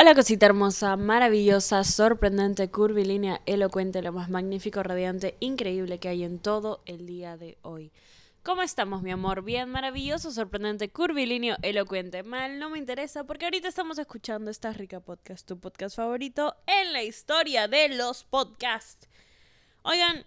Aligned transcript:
Hola 0.00 0.14
cosita 0.14 0.46
hermosa, 0.46 0.96
maravillosa, 0.96 1.84
sorprendente, 1.84 2.70
curvilínea, 2.70 3.42
elocuente, 3.44 4.00
lo 4.00 4.12
más 4.12 4.30
magnífico, 4.30 4.82
radiante, 4.82 5.36
increíble 5.40 5.98
que 5.98 6.08
hay 6.08 6.24
en 6.24 6.38
todo 6.38 6.80
el 6.86 7.04
día 7.04 7.36
de 7.36 7.58
hoy. 7.60 7.92
¿Cómo 8.42 8.62
estamos, 8.62 9.02
mi 9.02 9.10
amor? 9.10 9.44
Bien, 9.44 9.68
maravilloso, 9.68 10.30
sorprendente, 10.30 10.88
curvilíneo, 10.88 11.58
elocuente. 11.60 12.22
Mal, 12.22 12.58
no 12.58 12.70
me 12.70 12.78
interesa 12.78 13.24
porque 13.24 13.44
ahorita 13.44 13.68
estamos 13.68 13.98
escuchando 13.98 14.50
esta 14.50 14.72
rica 14.72 15.00
podcast, 15.00 15.46
tu 15.46 15.60
podcast 15.60 15.96
favorito 15.96 16.56
en 16.66 16.94
la 16.94 17.02
historia 17.02 17.68
de 17.68 17.90
los 17.90 18.24
podcasts. 18.24 19.06
Oigan, 19.82 20.24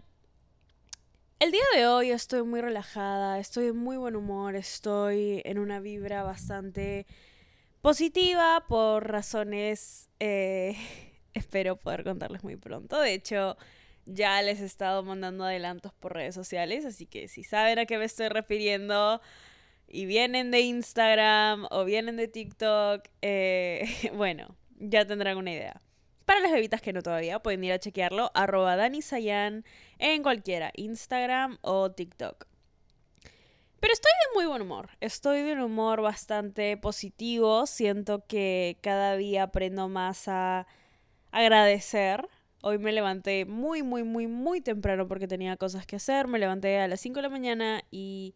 el 1.40 1.50
día 1.50 1.66
de 1.74 1.88
hoy 1.88 2.12
estoy 2.12 2.44
muy 2.44 2.62
relajada, 2.62 3.40
estoy 3.40 3.70
en 3.70 3.78
muy 3.78 3.98
buen 3.98 4.16
humor, 4.16 4.56
estoy 4.56 5.42
en 5.46 5.58
una 5.58 5.80
vibra 5.80 6.22
bastante 6.22 7.08
positiva 7.84 8.64
por 8.70 9.12
razones, 9.12 10.10
eh, 10.22 10.78
espero 11.36 11.76
poder 11.76 12.06
contarles 12.06 12.42
muy 12.44 12.56
pronto. 12.56 13.00
De 13.00 13.14
hecho, 13.14 13.58
ya 14.06 14.42
les 14.42 14.62
he 14.62 14.66
estado 14.66 15.04
mandando 15.04 15.44
adelantos 15.44 15.94
por 15.94 16.14
redes 16.14 16.34
sociales, 16.34 16.86
así 16.86 17.06
que 17.06 17.28
si 17.28 17.44
saben 17.44 17.78
a 17.80 17.86
qué 17.86 17.98
me 17.98 18.06
estoy 18.06 18.30
refiriendo 18.30 19.22
y 19.86 20.06
vienen 20.06 20.50
de 20.50 20.62
Instagram 20.62 21.68
o 21.72 21.84
vienen 21.84 22.16
de 22.16 22.30
TikTok, 22.30 23.06
eh, 23.22 23.86
bueno, 24.16 24.56
ya 24.80 25.06
tendrán 25.06 25.38
una 25.38 25.52
idea. 25.52 25.82
Para 26.24 26.40
las 26.40 26.54
bebitas 26.54 26.82
que 26.82 26.94
no 26.94 27.02
todavía, 27.02 27.40
pueden 27.40 27.66
ir 27.66 27.74
a 27.74 27.80
chequearlo, 27.80 28.32
arroba 28.34 28.78
Dani 28.78 29.02
en 30.00 30.24
cualquiera, 30.24 30.72
Instagram 30.78 31.58
o 31.60 31.92
TikTok. 31.92 32.48
Pero 33.84 33.92
estoy 33.92 34.12
de 34.12 34.36
muy 34.36 34.46
buen 34.46 34.62
humor. 34.62 34.88
Estoy 35.02 35.42
de 35.42 35.52
un 35.52 35.60
humor 35.60 36.00
bastante 36.00 36.78
positivo. 36.78 37.66
Siento 37.66 38.26
que 38.26 38.78
cada 38.80 39.18
día 39.18 39.44
aprendo 39.44 39.90
más 39.90 40.30
a 40.30 40.68
agradecer. 41.32 42.26
Hoy 42.62 42.78
me 42.78 42.94
levanté 42.94 43.44
muy, 43.44 43.84
muy, 43.84 44.04
muy, 44.04 44.28
muy 44.28 44.62
temprano 44.62 45.06
porque 45.10 45.28
tenía 45.28 45.58
cosas 45.58 45.86
que 45.86 45.98
hacer. 45.98 46.30
Me 46.30 46.40
levanté 46.40 46.80
a 46.80 46.88
las 46.88 47.02
5 47.02 47.18
de 47.18 47.22
la 47.24 47.30
mañana 47.30 47.84
y 47.92 48.36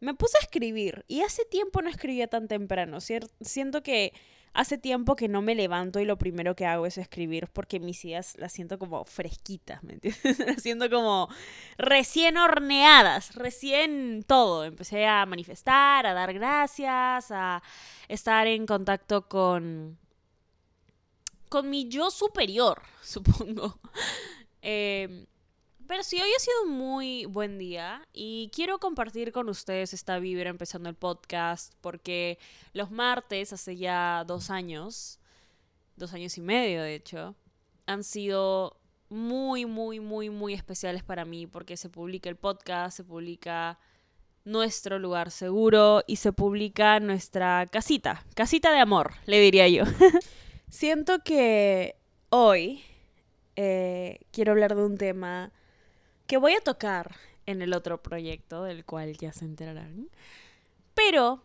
me 0.00 0.14
puse 0.14 0.38
a 0.38 0.40
escribir. 0.40 1.04
Y 1.06 1.20
hace 1.20 1.44
tiempo 1.44 1.82
no 1.82 1.90
escribía 1.90 2.28
tan 2.28 2.48
temprano. 2.48 3.00
Siento 3.42 3.82
que 3.82 4.14
Hace 4.52 4.78
tiempo 4.78 5.16
que 5.16 5.28
no 5.28 5.42
me 5.42 5.54
levanto 5.54 6.00
y 6.00 6.04
lo 6.04 6.18
primero 6.18 6.56
que 6.56 6.66
hago 6.66 6.86
es 6.86 6.98
escribir 6.98 7.48
porque 7.52 7.80
mis 7.80 8.04
ideas 8.04 8.34
las 8.38 8.52
siento 8.52 8.78
como 8.78 9.04
fresquitas, 9.04 9.82
¿me 9.82 9.94
entiendes? 9.94 10.38
Las 10.46 10.62
siento 10.62 10.90
como 10.90 11.28
recién 11.76 12.36
horneadas, 12.36 13.34
recién 13.34 14.24
todo. 14.26 14.64
Empecé 14.64 15.06
a 15.06 15.26
manifestar, 15.26 16.06
a 16.06 16.14
dar 16.14 16.32
gracias, 16.32 17.30
a 17.30 17.62
estar 18.08 18.46
en 18.46 18.66
contacto 18.66 19.28
con 19.28 19.98
con 21.48 21.70
mi 21.70 21.88
yo 21.88 22.10
superior, 22.10 22.82
supongo. 23.02 23.78
Eh, 24.62 25.26
pero 25.88 26.02
sí, 26.02 26.20
hoy 26.20 26.28
ha 26.36 26.38
sido 26.38 26.64
un 26.64 26.72
muy 26.72 27.24
buen 27.24 27.58
día 27.58 28.06
y 28.12 28.50
quiero 28.54 28.78
compartir 28.78 29.32
con 29.32 29.48
ustedes 29.48 29.94
esta 29.94 30.18
vibra 30.18 30.50
empezando 30.50 30.90
el 30.90 30.94
podcast 30.94 31.72
porque 31.80 32.38
los 32.74 32.90
martes, 32.90 33.54
hace 33.54 33.74
ya 33.74 34.22
dos 34.26 34.50
años, 34.50 35.18
dos 35.96 36.12
años 36.12 36.36
y 36.36 36.42
medio 36.42 36.82
de 36.82 36.94
hecho, 36.94 37.34
han 37.86 38.04
sido 38.04 38.76
muy, 39.08 39.64
muy, 39.64 39.98
muy, 39.98 40.28
muy 40.28 40.52
especiales 40.52 41.02
para 41.02 41.24
mí 41.24 41.46
porque 41.46 41.78
se 41.78 41.88
publica 41.88 42.28
el 42.28 42.36
podcast, 42.36 42.98
se 42.98 43.04
publica 43.04 43.78
nuestro 44.44 44.98
lugar 44.98 45.30
seguro 45.30 46.04
y 46.06 46.16
se 46.16 46.34
publica 46.34 47.00
nuestra 47.00 47.66
casita, 47.66 48.26
casita 48.34 48.72
de 48.72 48.80
amor, 48.80 49.14
le 49.24 49.40
diría 49.40 49.66
yo. 49.68 49.84
Siento 50.68 51.20
que 51.24 51.96
hoy 52.28 52.84
eh, 53.56 54.20
quiero 54.30 54.52
hablar 54.52 54.76
de 54.76 54.84
un 54.84 54.98
tema 54.98 55.50
que 56.28 56.36
voy 56.36 56.52
a 56.52 56.60
tocar 56.60 57.16
en 57.46 57.62
el 57.62 57.72
otro 57.72 58.00
proyecto, 58.00 58.62
del 58.62 58.84
cual 58.84 59.16
ya 59.16 59.32
se 59.32 59.46
enterarán. 59.46 60.10
Pero 60.94 61.42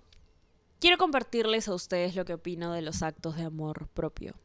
quiero 0.79 0.97
compartirles 0.97 1.69
a 1.69 1.73
ustedes 1.73 2.15
lo 2.15 2.25
que 2.25 2.33
opino 2.33 2.73
de 2.73 2.81
los 2.81 3.01
actos 3.01 3.37
de 3.37 3.43
amor 3.43 3.87
propio. 3.87 4.35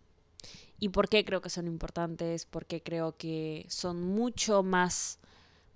Y 0.78 0.90
por 0.90 1.08
qué 1.08 1.24
creo 1.24 1.42
que 1.42 1.50
son 1.50 1.66
importantes, 1.66 2.46
por 2.46 2.66
qué 2.66 2.80
creo 2.80 3.16
que 3.16 3.66
son 3.68 4.00
mucho 4.00 4.62
más 4.62 5.18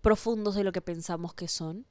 profundos 0.01 0.55
de 0.55 0.63
lo 0.63 0.71
que 0.71 0.81
pensamos 0.81 1.35
que 1.35 1.49
son. 1.49 1.85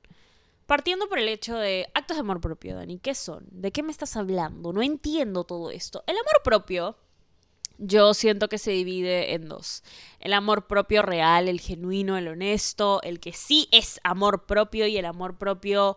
Partiendo 0.66 1.10
por 1.10 1.20
el 1.20 1.28
hecho 1.28 1.58
de 1.58 1.90
actos 1.94 2.16
de 2.16 2.22
amor 2.22 2.40
propio, 2.40 2.78
Dani, 2.78 3.00
¿qué 3.00 3.14
son? 3.14 3.46
¿De 3.52 3.74
qué 3.74 3.84
me 3.84 3.92
estás 3.92 4.16
hablando? 4.16 4.72
No 4.72 4.82
entiendo 4.82 5.44
todo 5.44 5.72
esto. 5.72 6.06
El 6.08 6.16
amor 6.16 6.42
propio 6.42 6.96
yo 7.78 8.14
siento 8.14 8.50
que 8.50 8.58
se 8.58 8.72
divide 8.72 9.34
en 9.34 9.48
dos. 9.48 9.84
El 10.20 10.34
amor 10.34 10.68
propio 10.68 11.02
real, 11.02 11.48
el 11.48 11.60
genuino, 11.60 12.18
el 12.18 12.28
honesto, 12.28 13.02
el 13.04 13.20
que 13.20 13.34
sí 13.34 13.68
es 13.72 14.00
amor 14.04 14.46
propio 14.46 14.88
y 14.88 14.98
el 14.98 15.06
amor 15.06 15.38
propio 15.38 15.96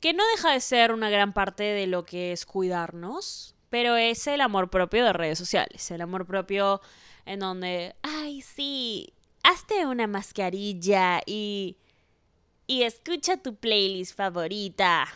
que 0.00 0.12
no 0.12 0.24
deja 0.36 0.52
de 0.52 0.60
ser 0.60 0.92
una 0.92 1.10
gran 1.10 1.32
parte 1.32 1.62
de 1.62 1.86
lo 1.86 2.04
que 2.04 2.32
es 2.32 2.44
cuidarnos, 2.44 3.54
pero 3.70 3.96
es 3.96 4.26
el 4.26 4.40
amor 4.40 4.68
propio 4.68 5.04
de 5.04 5.12
redes 5.12 5.38
sociales, 5.38 5.90
el 5.90 6.00
amor 6.00 6.26
propio 6.26 6.80
en 7.24 7.38
donde, 7.38 7.94
ay, 8.02 8.42
sí, 8.42 9.12
hazte 9.44 9.86
una 9.86 10.08
mascarilla 10.08 11.20
y 11.24 11.76
y 12.66 12.84
escucha 12.84 13.36
tu 13.36 13.56
playlist 13.56 14.16
favorita. 14.16 15.06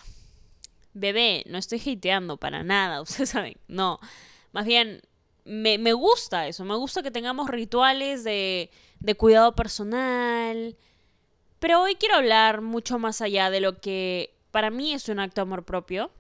Bebé, 0.93 1.43
no 1.47 1.59
estoy 1.59 1.81
hateando 1.81 2.37
para 2.37 2.63
nada, 2.63 3.01
ustedes 3.03 3.31
saben, 3.31 3.57
no. 3.69 3.99
Más 4.53 4.67
bien, 4.67 5.01
me, 5.47 5.79
me, 5.79 5.93
gusta 5.93 6.49
eso, 6.49 6.65
me 6.65 6.75
gusta 6.75 7.03
que 7.03 7.11
tengamos 7.11 7.49
rituales 7.49 8.25
de, 8.25 8.71
de 9.01 9.15
cuidado 9.15 9.55
personal. 9.55 10.77
Pero 11.59 11.83
hoy 11.83 11.95
quiero 11.95 12.17
hablar 12.17 12.61
mucho 12.61 12.99
más 12.99 13.21
allá 13.21 13.51
de 13.51 13.61
lo 13.61 13.81
que 13.81 14.35
para 14.51 14.71
mí 14.71 14.93
es 14.93 15.09
un 15.09 15.21
acto 15.21 15.41
de 15.41 15.43
amor 15.43 15.65
propio. 15.65 16.11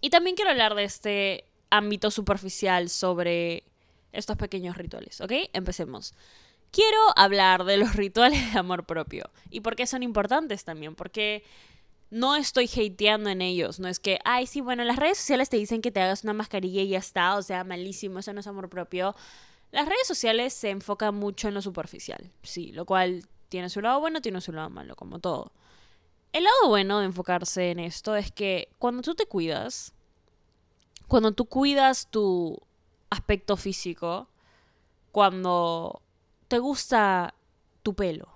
Y 0.00 0.10
también 0.10 0.36
quiero 0.36 0.50
hablar 0.50 0.74
de 0.74 0.84
este 0.84 1.44
ámbito 1.70 2.10
superficial 2.10 2.88
sobre 2.88 3.64
estos 4.12 4.36
pequeños 4.36 4.76
rituales, 4.76 5.20
¿ok? 5.20 5.32
Empecemos. 5.52 6.14
Quiero 6.70 6.98
hablar 7.16 7.64
de 7.64 7.76
los 7.76 7.96
rituales 7.96 8.52
de 8.52 8.58
amor 8.58 8.84
propio 8.84 9.30
y 9.50 9.60
por 9.60 9.76
qué 9.76 9.86
son 9.86 10.02
importantes 10.02 10.64
también, 10.64 10.94
porque 10.94 11.44
no 12.10 12.36
estoy 12.36 12.66
hateando 12.66 13.30
en 13.30 13.42
ellos. 13.42 13.80
No 13.80 13.88
es 13.88 13.98
que, 13.98 14.18
ay, 14.24 14.46
sí, 14.46 14.60
bueno, 14.60 14.84
las 14.84 14.96
redes 14.96 15.18
sociales 15.18 15.48
te 15.48 15.56
dicen 15.56 15.82
que 15.82 15.90
te 15.90 16.00
hagas 16.00 16.24
una 16.24 16.32
mascarilla 16.32 16.82
y 16.82 16.88
ya 16.88 16.98
está. 16.98 17.36
O 17.36 17.42
sea, 17.42 17.64
malísimo, 17.64 18.18
eso 18.18 18.32
no 18.32 18.40
es 18.40 18.46
amor 18.46 18.68
propio. 18.68 19.14
Las 19.70 19.86
redes 19.88 20.06
sociales 20.06 20.54
se 20.54 20.70
enfocan 20.70 21.14
mucho 21.14 21.48
en 21.48 21.54
lo 21.54 21.62
superficial. 21.62 22.30
Sí, 22.42 22.72
lo 22.72 22.84
cual 22.84 23.26
tiene 23.48 23.68
su 23.68 23.80
lado 23.80 24.00
bueno, 24.00 24.20
tiene 24.20 24.40
su 24.40 24.52
lado 24.52 24.70
malo, 24.70 24.96
como 24.96 25.18
todo. 25.18 25.52
El 26.32 26.44
lado 26.44 26.68
bueno 26.68 26.98
de 26.98 27.06
enfocarse 27.06 27.70
en 27.70 27.78
esto 27.78 28.16
es 28.16 28.32
que 28.32 28.68
cuando 28.78 29.02
tú 29.02 29.14
te 29.14 29.26
cuidas, 29.26 29.92
cuando 31.06 31.32
tú 31.32 31.46
cuidas 31.46 32.08
tu 32.10 32.60
aspecto 33.10 33.56
físico, 33.56 34.28
cuando 35.12 36.02
te 36.48 36.58
gusta 36.58 37.34
tu 37.84 37.94
pelo, 37.94 38.28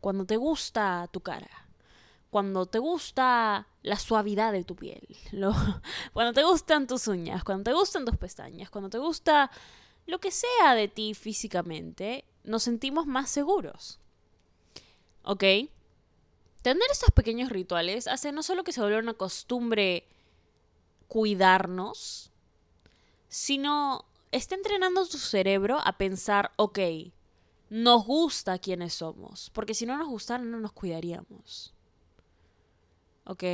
cuando 0.00 0.26
te 0.26 0.36
gusta 0.36 1.08
tu 1.12 1.20
cara, 1.20 1.63
cuando 2.34 2.66
te 2.66 2.80
gusta 2.80 3.68
la 3.82 3.96
suavidad 3.96 4.50
de 4.50 4.64
tu 4.64 4.74
piel, 4.74 5.06
cuando 6.12 6.32
te 6.32 6.42
gustan 6.42 6.88
tus 6.88 7.06
uñas, 7.06 7.44
cuando 7.44 7.62
te 7.62 7.72
gustan 7.72 8.04
tus 8.04 8.16
pestañas, 8.16 8.70
cuando 8.70 8.90
te 8.90 8.98
gusta 8.98 9.52
lo 10.06 10.18
que 10.18 10.32
sea 10.32 10.74
de 10.74 10.88
ti 10.88 11.14
físicamente, 11.14 12.24
nos 12.42 12.64
sentimos 12.64 13.06
más 13.06 13.30
seguros. 13.30 14.00
¿Ok? 15.22 15.44
Tener 16.62 16.90
estos 16.90 17.12
pequeños 17.12 17.50
rituales 17.50 18.08
hace 18.08 18.32
no 18.32 18.42
solo 18.42 18.64
que 18.64 18.72
se 18.72 18.80
vuelva 18.80 18.98
una 18.98 19.14
costumbre 19.14 20.08
cuidarnos, 21.06 22.32
sino 23.28 24.06
está 24.32 24.56
entrenando 24.56 25.06
tu 25.06 25.18
cerebro 25.18 25.78
a 25.84 25.98
pensar, 25.98 26.50
ok, 26.56 26.80
nos 27.70 28.04
gusta 28.04 28.58
quienes 28.58 28.94
somos, 28.94 29.50
porque 29.50 29.74
si 29.74 29.86
no 29.86 29.96
nos 29.96 30.08
gustara 30.08 30.42
no 30.42 30.58
nos 30.58 30.72
cuidaríamos. 30.72 31.73
¿Ok? 33.24 33.44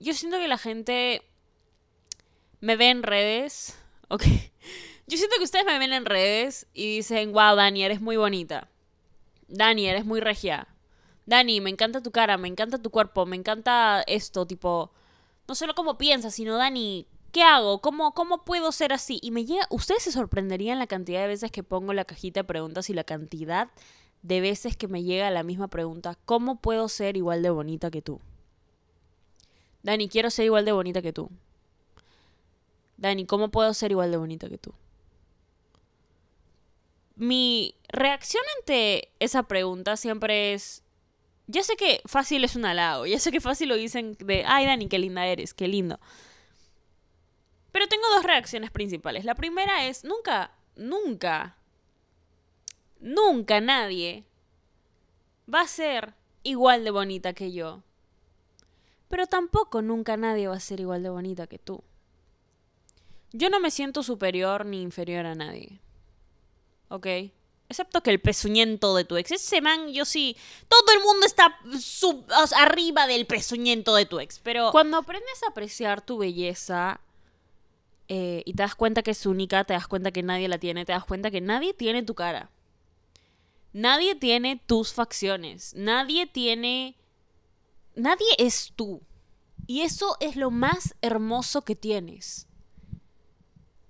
Yo 0.00 0.12
siento 0.14 0.38
que 0.38 0.48
la 0.48 0.58
gente 0.58 1.22
me 2.60 2.76
ve 2.76 2.90
en 2.90 3.02
redes, 3.02 3.78
¿ok? 4.08 4.24
Yo 5.06 5.18
siento 5.18 5.36
que 5.36 5.44
ustedes 5.44 5.66
me 5.66 5.78
ven 5.78 5.92
en 5.92 6.06
redes 6.06 6.66
y 6.72 6.96
dicen, 6.96 7.32
wow, 7.32 7.56
Dani, 7.56 7.84
eres 7.84 8.00
muy 8.00 8.16
bonita. 8.16 8.68
Dani, 9.48 9.86
eres 9.86 10.06
muy 10.06 10.20
regia. 10.20 10.66
Dani, 11.26 11.60
me 11.60 11.70
encanta 11.70 12.02
tu 12.02 12.10
cara, 12.10 12.38
me 12.38 12.48
encanta 12.48 12.78
tu 12.78 12.90
cuerpo, 12.90 13.26
me 13.26 13.36
encanta 13.36 14.02
esto, 14.06 14.46
tipo, 14.46 14.92
no 15.46 15.54
solo 15.54 15.74
cómo 15.74 15.98
piensas, 15.98 16.34
sino 16.34 16.56
Dani, 16.56 17.06
¿qué 17.32 17.42
hago? 17.42 17.80
¿Cómo, 17.80 18.14
¿Cómo 18.14 18.44
puedo 18.44 18.72
ser 18.72 18.92
así? 18.92 19.18
Y 19.22 19.30
me 19.30 19.44
llega, 19.44 19.66
ustedes 19.70 20.02
se 20.02 20.12
sorprenderían 20.12 20.78
la 20.78 20.86
cantidad 20.86 21.20
de 21.20 21.28
veces 21.28 21.50
que 21.50 21.62
pongo 21.62 21.92
la 21.92 22.04
cajita 22.04 22.40
de 22.40 22.44
preguntas 22.44 22.90
y 22.90 22.94
la 22.94 23.04
cantidad 23.04 23.68
de 24.22 24.40
veces 24.40 24.76
que 24.76 24.88
me 24.88 25.02
llega 25.02 25.30
la 25.30 25.42
misma 25.42 25.68
pregunta, 25.68 26.16
¿cómo 26.24 26.60
puedo 26.60 26.88
ser 26.88 27.16
igual 27.16 27.42
de 27.42 27.50
bonita 27.50 27.90
que 27.90 28.00
tú? 28.00 28.20
Dani, 29.84 30.08
quiero 30.08 30.30
ser 30.30 30.46
igual 30.46 30.64
de 30.64 30.72
bonita 30.72 31.00
que 31.00 31.12
tú. 31.12 31.30
Dani, 32.96 33.24
¿cómo 33.24 33.52
puedo 33.52 33.72
ser 33.74 33.92
igual 33.92 34.10
de 34.10 34.16
bonita 34.16 34.48
que 34.48 34.58
tú? 34.58 34.74
mi 37.16 37.74
reacción 37.88 38.42
ante 38.58 39.12
esa 39.20 39.44
pregunta 39.44 39.96
siempre 39.96 40.52
es, 40.52 40.82
ya 41.46 41.62
sé 41.62 41.76
que 41.76 42.00
fácil 42.06 42.44
es 42.44 42.56
un 42.56 42.64
halago, 42.64 43.06
ya 43.06 43.18
sé 43.18 43.30
que 43.30 43.40
fácil 43.40 43.68
lo 43.68 43.76
dicen 43.76 44.16
de, 44.18 44.44
ay 44.46 44.66
Dani, 44.66 44.88
qué 44.88 44.98
linda 44.98 45.26
eres, 45.26 45.54
qué 45.54 45.68
lindo. 45.68 46.00
Pero 47.72 47.88
tengo 47.88 48.04
dos 48.14 48.24
reacciones 48.24 48.70
principales. 48.70 49.24
La 49.24 49.34
primera 49.34 49.86
es, 49.86 50.04
nunca, 50.04 50.52
nunca, 50.76 51.56
nunca 53.00 53.60
nadie 53.60 54.24
va 55.52 55.62
a 55.62 55.66
ser 55.66 56.14
igual 56.44 56.84
de 56.84 56.90
bonita 56.90 57.32
que 57.32 57.52
yo. 57.52 57.82
Pero 59.08 59.26
tampoco 59.26 59.82
nunca 59.82 60.16
nadie 60.16 60.48
va 60.48 60.56
a 60.56 60.60
ser 60.60 60.80
igual 60.80 61.02
de 61.02 61.10
bonita 61.10 61.46
que 61.46 61.58
tú. 61.58 61.82
Yo 63.32 63.50
no 63.50 63.60
me 63.60 63.70
siento 63.70 64.02
superior 64.02 64.64
ni 64.64 64.82
inferior 64.82 65.26
a 65.26 65.34
nadie. 65.34 65.80
¿Ok? 66.88 67.06
Excepto 67.68 68.02
que 68.02 68.10
el 68.10 68.20
pezuñento 68.20 68.94
de 68.94 69.04
tu 69.04 69.16
ex. 69.16 69.32
Ese 69.32 69.60
man, 69.60 69.88
yo 69.88 70.04
sí. 70.04 70.36
Todo 70.68 70.92
el 70.96 71.02
mundo 71.02 71.26
está 71.26 71.58
arriba 72.56 73.06
del 73.06 73.26
pezuñento 73.26 73.94
de 73.94 74.06
tu 74.06 74.20
ex. 74.20 74.38
Pero 74.38 74.70
cuando 74.70 74.98
aprendes 74.98 75.42
a 75.42 75.50
apreciar 75.50 76.02
tu 76.02 76.18
belleza 76.18 77.00
eh, 78.08 78.42
y 78.44 78.52
te 78.52 78.62
das 78.62 78.74
cuenta 78.74 79.02
que 79.02 79.12
es 79.12 79.24
única, 79.26 79.64
te 79.64 79.72
das 79.72 79.88
cuenta 79.88 80.12
que 80.12 80.22
nadie 80.22 80.46
la 80.46 80.58
tiene, 80.58 80.84
te 80.84 80.92
das 80.92 81.04
cuenta 81.04 81.30
que 81.30 81.40
nadie 81.40 81.72
tiene 81.72 82.02
tu 82.02 82.14
cara. 82.14 82.50
Nadie 83.72 84.14
tiene 84.14 84.62
tus 84.66 84.92
facciones. 84.92 85.74
Nadie 85.74 86.26
tiene. 86.26 86.96
Nadie 87.94 88.26
es 88.38 88.72
tú. 88.74 89.02
Y 89.66 89.82
eso 89.82 90.16
es 90.20 90.36
lo 90.36 90.50
más 90.50 90.94
hermoso 91.00 91.62
que 91.62 91.76
tienes. 91.76 92.46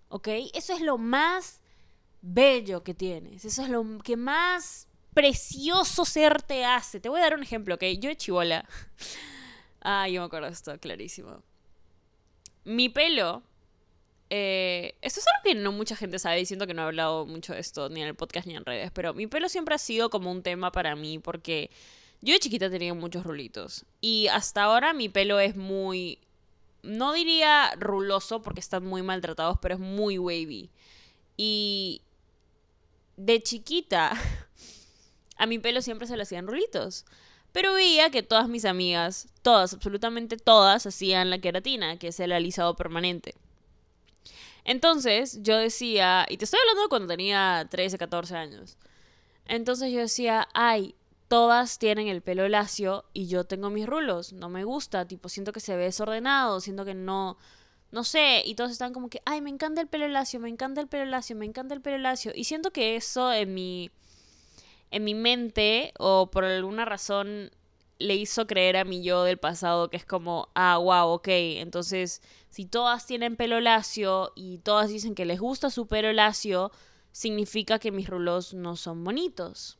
¿Ok? 0.08 0.28
Eso 0.54 0.72
es 0.72 0.80
lo 0.80 0.98
más 0.98 1.60
bello 2.22 2.82
que 2.82 2.94
tienes. 2.94 3.44
Eso 3.44 3.62
es 3.62 3.68
lo 3.68 3.98
que 3.98 4.16
más 4.16 4.88
precioso 5.12 6.04
ser 6.04 6.42
te 6.42 6.64
hace. 6.64 7.00
Te 7.00 7.08
voy 7.08 7.20
a 7.20 7.24
dar 7.24 7.34
un 7.34 7.42
ejemplo, 7.42 7.74
¿ok? 7.74 7.84
Yo 7.98 8.08
de 8.08 8.16
chivola. 8.16 8.68
ah, 9.80 10.08
yo 10.08 10.20
me 10.20 10.26
acuerdo 10.26 10.48
esto, 10.48 10.78
clarísimo. 10.78 11.42
Mi 12.64 12.88
pelo. 12.88 13.42
Eh, 14.30 14.96
esto 15.02 15.20
es 15.20 15.26
algo 15.26 15.42
que 15.44 15.54
no 15.54 15.70
mucha 15.70 15.96
gente 15.96 16.18
sabe, 16.18 16.38
diciendo 16.38 16.66
que 16.66 16.74
no 16.74 16.82
he 16.82 16.86
hablado 16.86 17.26
mucho 17.26 17.52
de 17.52 17.60
esto 17.60 17.88
ni 17.88 18.00
en 18.00 18.08
el 18.08 18.14
podcast 18.14 18.46
ni 18.46 18.56
en 18.56 18.64
redes, 18.64 18.90
pero 18.90 19.14
mi 19.14 19.26
pelo 19.26 19.48
siempre 19.48 19.74
ha 19.74 19.78
sido 19.78 20.10
como 20.10 20.32
un 20.32 20.42
tema 20.42 20.72
para 20.72 20.96
mí 20.96 21.18
porque 21.18 21.70
yo 22.24 22.32
de 22.32 22.40
chiquita 22.40 22.70
tenía 22.70 22.94
muchos 22.94 23.24
rulitos 23.24 23.84
y 24.00 24.28
hasta 24.28 24.62
ahora 24.62 24.94
mi 24.94 25.10
pelo 25.10 25.40
es 25.40 25.56
muy, 25.56 26.18
no 26.82 27.12
diría 27.12 27.74
ruloso 27.78 28.40
porque 28.40 28.60
están 28.60 28.84
muy 28.84 29.02
maltratados, 29.02 29.58
pero 29.60 29.74
es 29.74 29.80
muy 29.80 30.18
wavy. 30.18 30.70
Y 31.36 32.00
de 33.18 33.42
chiquita, 33.42 34.12
a 35.36 35.46
mi 35.46 35.58
pelo 35.58 35.82
siempre 35.82 36.06
se 36.06 36.16
le 36.16 36.22
hacían 36.22 36.46
rulitos. 36.46 37.04
Pero 37.52 37.74
veía 37.74 38.10
que 38.10 38.22
todas 38.22 38.48
mis 38.48 38.64
amigas, 38.64 39.28
todas, 39.42 39.74
absolutamente 39.74 40.38
todas, 40.38 40.86
hacían 40.86 41.28
la 41.28 41.38
queratina, 41.38 41.98
que 41.98 42.08
es 42.08 42.18
el 42.20 42.32
alisado 42.32 42.74
permanente. 42.74 43.34
Entonces 44.64 45.42
yo 45.42 45.58
decía, 45.58 46.24
y 46.30 46.38
te 46.38 46.46
estoy 46.46 46.58
hablando 46.60 46.88
cuando 46.88 47.06
tenía 47.06 47.68
13, 47.70 47.98
14 47.98 48.34
años. 48.34 48.78
Entonces 49.46 49.92
yo 49.92 50.00
decía, 50.00 50.48
ay, 50.54 50.94
todas 51.34 51.80
tienen 51.80 52.06
el 52.06 52.22
pelo 52.22 52.48
lacio 52.48 53.06
y 53.12 53.26
yo 53.26 53.42
tengo 53.42 53.68
mis 53.68 53.86
rulos, 53.86 54.32
no 54.32 54.48
me 54.48 54.62
gusta, 54.62 55.08
tipo, 55.08 55.28
siento 55.28 55.50
que 55.50 55.58
se 55.58 55.74
ve 55.74 55.82
desordenado, 55.82 56.60
siento 56.60 56.84
que 56.84 56.94
no, 56.94 57.38
no 57.90 58.04
sé, 58.04 58.44
y 58.46 58.54
todos 58.54 58.70
están 58.70 58.92
como 58.92 59.08
que, 59.08 59.20
ay, 59.24 59.40
me 59.40 59.50
encanta 59.50 59.80
el 59.80 59.88
pelo 59.88 60.06
lacio, 60.06 60.38
me 60.38 60.48
encanta 60.48 60.80
el 60.80 60.86
pelo 60.86 61.06
lacio, 61.06 61.34
me 61.34 61.44
encanta 61.44 61.74
el 61.74 61.80
pelo 61.80 61.98
lacio. 61.98 62.30
Y 62.36 62.44
siento 62.44 62.70
que 62.70 62.94
eso 62.94 63.32
en 63.32 63.52
mi, 63.52 63.90
en 64.92 65.02
mi 65.02 65.16
mente, 65.16 65.92
o 65.98 66.30
por 66.30 66.44
alguna 66.44 66.84
razón, 66.84 67.50
le 67.98 68.14
hizo 68.14 68.46
creer 68.46 68.76
a 68.76 68.84
mi 68.84 69.02
yo 69.02 69.24
del 69.24 69.38
pasado 69.38 69.90
que 69.90 69.96
es 69.96 70.06
como, 70.06 70.50
ah, 70.54 70.78
wow, 70.78 71.08
ok, 71.08 71.26
entonces, 71.26 72.22
si 72.48 72.64
todas 72.64 73.06
tienen 73.06 73.34
pelo 73.34 73.60
lacio 73.60 74.30
y 74.36 74.58
todas 74.58 74.88
dicen 74.88 75.16
que 75.16 75.24
les 75.24 75.40
gusta 75.40 75.70
su 75.70 75.88
pelo 75.88 76.12
lacio, 76.12 76.70
significa 77.10 77.80
que 77.80 77.90
mis 77.90 78.08
rulos 78.08 78.54
no 78.54 78.76
son 78.76 79.02
bonitos 79.02 79.78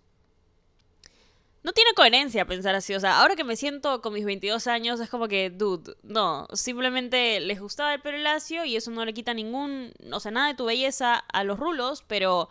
no 1.64 1.72
tiene 1.72 1.94
coherencia 1.94 2.44
pensar 2.44 2.74
así. 2.74 2.94
O 2.94 3.00
sea, 3.00 3.20
ahora 3.20 3.36
que 3.36 3.42
me 3.42 3.56
siento 3.56 4.02
con 4.02 4.12
mis 4.12 4.26
22 4.26 4.66
años, 4.66 5.00
es 5.00 5.08
como 5.08 5.28
que, 5.28 5.48
dude, 5.48 5.96
no. 6.02 6.46
Simplemente 6.52 7.40
les 7.40 7.58
gustaba 7.58 7.94
el 7.94 8.02
pelo 8.02 8.18
lacio 8.18 8.66
y 8.66 8.76
eso 8.76 8.90
no 8.90 9.04
le 9.04 9.14
quita 9.14 9.32
ningún. 9.32 9.92
O 10.12 10.20
sea, 10.20 10.30
nada 10.30 10.48
de 10.48 10.54
tu 10.54 10.66
belleza 10.66 11.16
a 11.16 11.42
los 11.42 11.58
rulos, 11.58 12.04
pero. 12.06 12.48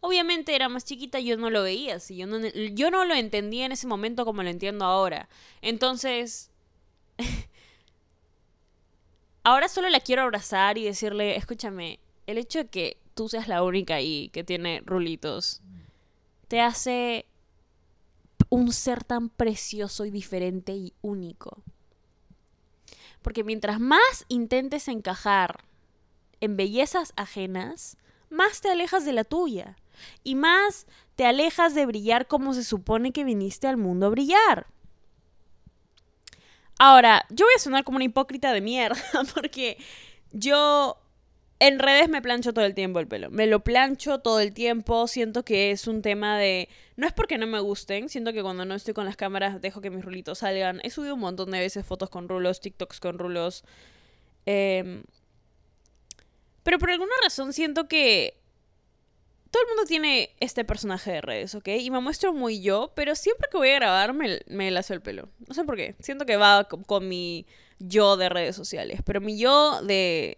Obviamente 0.00 0.54
era 0.54 0.68
más 0.68 0.84
chiquita 0.84 1.18
y 1.18 1.24
yo 1.24 1.36
no 1.36 1.48
lo 1.48 1.62
veía 1.62 1.96
así. 1.96 2.16
Yo 2.16 2.26
no, 2.26 2.38
yo 2.46 2.90
no 2.90 3.04
lo 3.06 3.14
entendía 3.14 3.64
en 3.66 3.72
ese 3.72 3.86
momento 3.86 4.24
como 4.24 4.42
lo 4.42 4.50
entiendo 4.50 4.84
ahora. 4.84 5.28
Entonces. 5.62 6.50
ahora 9.44 9.68
solo 9.68 9.88
la 9.88 10.00
quiero 10.00 10.22
abrazar 10.22 10.76
y 10.76 10.84
decirle: 10.84 11.36
Escúchame, 11.36 12.00
el 12.26 12.36
hecho 12.38 12.58
de 12.58 12.68
que 12.68 12.98
tú 13.14 13.28
seas 13.28 13.48
la 13.48 13.62
única 13.62 13.94
ahí 13.94 14.28
que 14.32 14.44
tiene 14.44 14.82
rulitos 14.84 15.62
te 16.48 16.60
hace 16.60 17.26
un 18.56 18.72
ser 18.72 19.04
tan 19.04 19.28
precioso 19.28 20.06
y 20.06 20.10
diferente 20.10 20.72
y 20.72 20.94
único. 21.02 21.62
Porque 23.20 23.44
mientras 23.44 23.80
más 23.80 24.24
intentes 24.28 24.88
encajar 24.88 25.64
en 26.40 26.56
bellezas 26.56 27.12
ajenas, 27.16 27.98
más 28.30 28.62
te 28.62 28.70
alejas 28.70 29.04
de 29.04 29.12
la 29.12 29.24
tuya. 29.24 29.76
Y 30.24 30.36
más 30.36 30.86
te 31.16 31.26
alejas 31.26 31.74
de 31.74 31.84
brillar 31.84 32.28
como 32.28 32.54
se 32.54 32.64
supone 32.64 33.12
que 33.12 33.24
viniste 33.24 33.66
al 33.66 33.76
mundo 33.76 34.06
a 34.06 34.10
brillar. 34.10 34.66
Ahora, 36.78 37.26
yo 37.28 37.44
voy 37.44 37.54
a 37.56 37.60
sonar 37.60 37.84
como 37.84 37.96
una 37.96 38.04
hipócrita 38.04 38.52
de 38.52 38.62
mierda, 38.62 38.96
porque 39.34 39.76
yo 40.32 40.98
en 41.58 41.78
redes 41.78 42.08
me 42.08 42.20
plancho 42.20 42.52
todo 42.52 42.64
el 42.66 42.74
tiempo 42.74 43.00
el 43.00 43.08
pelo. 43.08 43.30
Me 43.30 43.46
lo 43.46 43.60
plancho 43.60 44.18
todo 44.18 44.40
el 44.40 44.52
tiempo. 44.52 45.06
Siento 45.08 45.44
que 45.44 45.70
es 45.70 45.86
un 45.86 46.02
tema 46.02 46.38
de. 46.38 46.68
No 46.96 47.06
es 47.06 47.14
porque 47.14 47.38
no 47.38 47.46
me 47.46 47.60
gusten. 47.60 48.08
Siento 48.10 48.32
que 48.32 48.42
cuando 48.42 48.64
no 48.66 48.74
estoy 48.74 48.92
con 48.92 49.06
las 49.06 49.16
cámaras 49.16 49.60
dejo 49.62 49.80
que 49.80 49.90
mis 49.90 50.04
rulitos 50.04 50.38
salgan. 50.38 50.80
He 50.82 50.90
subido 50.90 51.14
un 51.14 51.20
montón 51.20 51.50
de 51.50 51.58
veces 51.58 51.86
fotos 51.86 52.10
con 52.10 52.28
rulos, 52.28 52.60
TikToks 52.60 53.00
con 53.00 53.18
rulos. 53.18 53.64
Em, 54.44 55.02
pero 56.62 56.78
por 56.78 56.90
alguna 56.90 57.12
razón 57.22 57.52
siento 57.52 57.88
que. 57.88 58.38
Todo 59.50 59.62
el 59.62 59.68
mundo 59.68 59.84
tiene 59.86 60.36
este 60.40 60.64
personaje 60.66 61.12
de 61.12 61.20
redes, 61.22 61.54
¿ok? 61.54 61.68
Y 61.68 61.90
me 61.90 62.00
muestro 62.00 62.34
muy 62.34 62.60
yo, 62.60 62.92
pero 62.94 63.14
siempre 63.14 63.48
que 63.50 63.56
voy 63.56 63.70
a 63.70 63.76
grabar 63.76 64.12
me, 64.12 64.40
me 64.48 64.70
lazo 64.70 64.92
el 64.92 65.00
pelo. 65.00 65.30
No 65.46 65.54
sé 65.54 65.64
por 65.64 65.76
qué. 65.76 65.94
Siento 66.00 66.26
que 66.26 66.36
va 66.36 66.64
con 66.64 67.08
mi 67.08 67.46
yo 67.78 68.18
de 68.18 68.28
redes 68.28 68.56
sociales. 68.56 69.00
Pero 69.04 69.22
mi 69.22 69.38
yo 69.38 69.80
de 69.82 70.36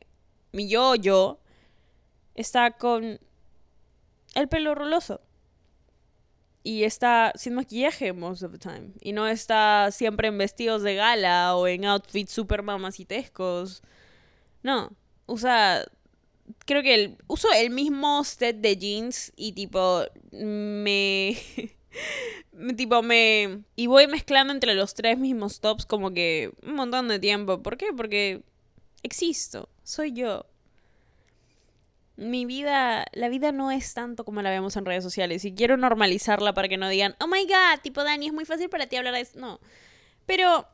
mi 0.53 0.69
yo, 0.69 0.95
yo, 0.95 1.39
está 2.35 2.71
con 2.73 3.21
el 4.35 4.49
pelo 4.49 4.75
ruloso. 4.75 5.21
Y 6.63 6.85
está 6.85 7.33
sin 7.35 7.55
maquillaje 7.55 8.13
most 8.13 8.43
of 8.43 8.53
the 8.53 8.59
time. 8.59 8.93
Y 9.01 9.13
no 9.13 9.27
está 9.27 9.91
siempre 9.91 10.29
en 10.29 10.39
vestidos 10.39 10.83
de 10.83 10.95
gala 10.97 11.57
o 11.57 11.67
en 11.67 11.85
outfits 11.85 12.33
super 12.33 12.63
mamacitescos. 12.63 13.83
No. 14.63 14.91
Usa. 15.27 15.85
Creo 16.67 16.83
que 16.83 16.95
el, 16.95 17.19
uso 17.27 17.49
el 17.55 17.71
mismo 17.71 18.23
set 18.25 18.57
de 18.57 18.77
jeans 18.77 19.33
y 19.37 19.53
tipo. 19.53 20.05
Me. 20.33 21.39
tipo 22.77 23.03
me. 23.03 23.63
Y 23.77 23.87
voy 23.87 24.07
mezclando 24.07 24.53
entre 24.53 24.75
los 24.75 24.95
tres 24.95 25.19
mismos 25.19 25.61
tops 25.61 25.87
como 25.87 26.13
que 26.13 26.53
un 26.63 26.75
montón 26.75 27.09
de 27.09 27.19
tiempo. 27.19 27.63
¿Por 27.63 27.79
qué? 27.79 27.93
Porque 27.97 28.43
existo 29.03 29.69
soy 29.89 30.13
yo. 30.13 30.45
Mi 32.17 32.45
vida, 32.45 33.07
la 33.13 33.31
vida 33.31 33.53
no 33.53 33.71
es 33.71 33.95
tanto 33.95 34.25
como 34.25 34.43
la 34.43 34.51
vemos 34.51 34.77
en 34.77 34.85
redes 34.85 35.03
sociales 35.03 35.47
y 35.47 35.55
quiero 35.55 35.79
normalizarla 35.79 36.53
para 36.53 36.69
que 36.69 36.77
no 36.77 36.91
digan, 36.91 37.17
oh 37.21 37.27
my 37.27 37.47
god, 37.47 37.81
tipo 37.83 38.05
Dani, 38.05 38.27
es 38.27 38.35
muy 38.35 38.45
fácil 38.45 38.69
para 38.69 38.87
ti 38.87 38.97
hablar 38.97 39.15
de 39.15 39.21
eso. 39.21 39.39
No. 39.39 39.61
Pero, 40.27 40.67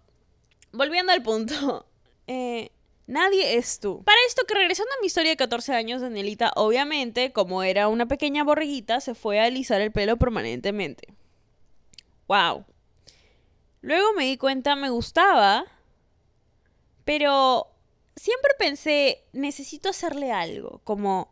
volviendo 0.72 1.12
al 1.12 1.22
punto, 1.22 1.86
eh, 2.26 2.72
nadie 3.06 3.56
es 3.56 3.78
tú. 3.78 4.02
Para 4.02 4.18
esto, 4.26 4.44
que 4.48 4.54
regresando 4.54 4.90
a 4.98 5.00
mi 5.00 5.06
historia 5.06 5.30
de 5.30 5.36
14 5.36 5.74
años, 5.74 6.00
Danielita, 6.00 6.50
obviamente, 6.56 7.32
como 7.32 7.62
era 7.62 7.86
una 7.86 8.06
pequeña 8.06 8.42
borreguita, 8.42 9.00
se 9.00 9.14
fue 9.14 9.38
a 9.38 9.44
alisar 9.44 9.80
el 9.80 9.92
pelo 9.92 10.16
permanentemente. 10.16 11.14
Wow. 12.26 12.64
Luego 13.80 14.12
me 14.14 14.24
di 14.24 14.38
cuenta, 14.38 14.74
me 14.74 14.90
gustaba, 14.90 15.66
pero 17.04 17.73
siempre 18.16 18.52
pensé, 18.58 19.24
necesito 19.32 19.88
hacerle 19.88 20.32
algo, 20.32 20.80
como 20.84 21.30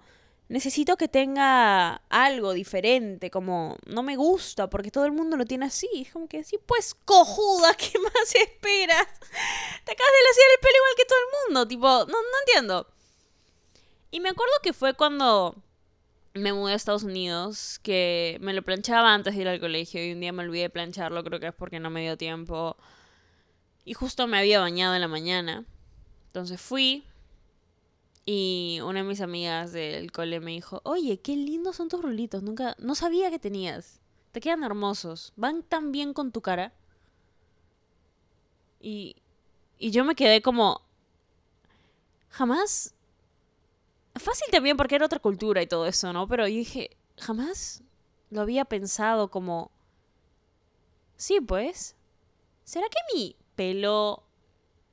necesito 0.48 0.98
que 0.98 1.08
tenga 1.08 2.02
algo 2.10 2.52
diferente, 2.52 3.30
como 3.30 3.78
no 3.86 4.02
me 4.02 4.16
gusta 4.16 4.68
porque 4.68 4.90
todo 4.90 5.06
el 5.06 5.12
mundo 5.12 5.36
lo 5.36 5.46
tiene 5.46 5.66
así. 5.66 5.88
Es 5.94 6.12
como 6.12 6.28
que 6.28 6.44
sí, 6.44 6.58
pues 6.66 6.94
cojuda, 7.04 7.74
¿qué 7.78 7.98
más 7.98 8.34
esperas? 8.34 9.06
Te 9.84 9.92
acabas 9.92 10.12
de 10.12 10.30
hacer 10.30 10.44
el 10.52 10.60
pelo 10.60 10.76
igual 10.76 10.94
que 10.96 11.04
todo 11.06 11.18
el 11.18 11.46
mundo, 11.46 11.68
tipo, 11.68 11.86
no, 11.86 12.06
no 12.06 12.38
entiendo. 12.46 12.86
Y 14.10 14.20
me 14.20 14.28
acuerdo 14.28 14.52
que 14.62 14.74
fue 14.74 14.94
cuando 14.94 15.56
me 16.34 16.52
mudé 16.52 16.74
a 16.74 16.76
Estados 16.76 17.02
Unidos, 17.02 17.78
que 17.82 18.36
me 18.40 18.52
lo 18.52 18.62
planchaba 18.62 19.14
antes 19.14 19.34
de 19.34 19.42
ir 19.42 19.48
al 19.48 19.60
colegio 19.60 20.04
y 20.04 20.12
un 20.12 20.20
día 20.20 20.32
me 20.32 20.42
olvidé 20.42 20.64
de 20.64 20.70
plancharlo, 20.70 21.24
creo 21.24 21.40
que 21.40 21.48
es 21.48 21.54
porque 21.54 21.80
no 21.80 21.88
me 21.88 22.02
dio 22.02 22.18
tiempo. 22.18 22.76
Y 23.84 23.94
justo 23.94 24.26
me 24.26 24.38
había 24.38 24.60
bañado 24.60 24.94
en 24.94 25.00
la 25.00 25.08
mañana. 25.08 25.64
Entonces 26.32 26.60
fui 26.60 27.04
y 28.24 28.80
una 28.82 29.00
de 29.00 29.04
mis 29.04 29.20
amigas 29.20 29.72
del 29.72 30.10
cole 30.12 30.40
me 30.40 30.52
dijo, 30.52 30.80
oye, 30.84 31.20
qué 31.20 31.36
lindos 31.36 31.76
son 31.76 31.88
tus 31.88 32.00
rulitos, 32.00 32.42
nunca, 32.42 32.74
no 32.78 32.94
sabía 32.94 33.30
que 33.30 33.38
tenías. 33.38 34.00
Te 34.32 34.40
quedan 34.40 34.64
hermosos, 34.64 35.34
van 35.36 35.62
tan 35.62 35.92
bien 35.92 36.14
con 36.14 36.32
tu 36.32 36.40
cara. 36.40 36.72
Y, 38.80 39.16
y 39.78 39.90
yo 39.90 40.04
me 40.04 40.14
quedé 40.14 40.40
como, 40.40 40.80
jamás 42.30 42.94
Fácil 44.14 44.48
también 44.50 44.76
porque 44.76 44.94
era 44.94 45.06
otra 45.06 45.18
cultura 45.18 45.62
y 45.62 45.66
todo 45.66 45.86
eso, 45.86 46.12
¿no? 46.12 46.28
Pero 46.28 46.46
yo 46.46 46.56
dije, 46.56 46.96
jamás 47.18 47.82
lo 48.30 48.42
había 48.42 48.64
pensado 48.64 49.30
como... 49.30 49.70
Sí, 51.16 51.40
pues. 51.40 51.96
¿Será 52.64 52.86
que 52.88 52.98
mi 53.14 53.36
pelo 53.54 54.22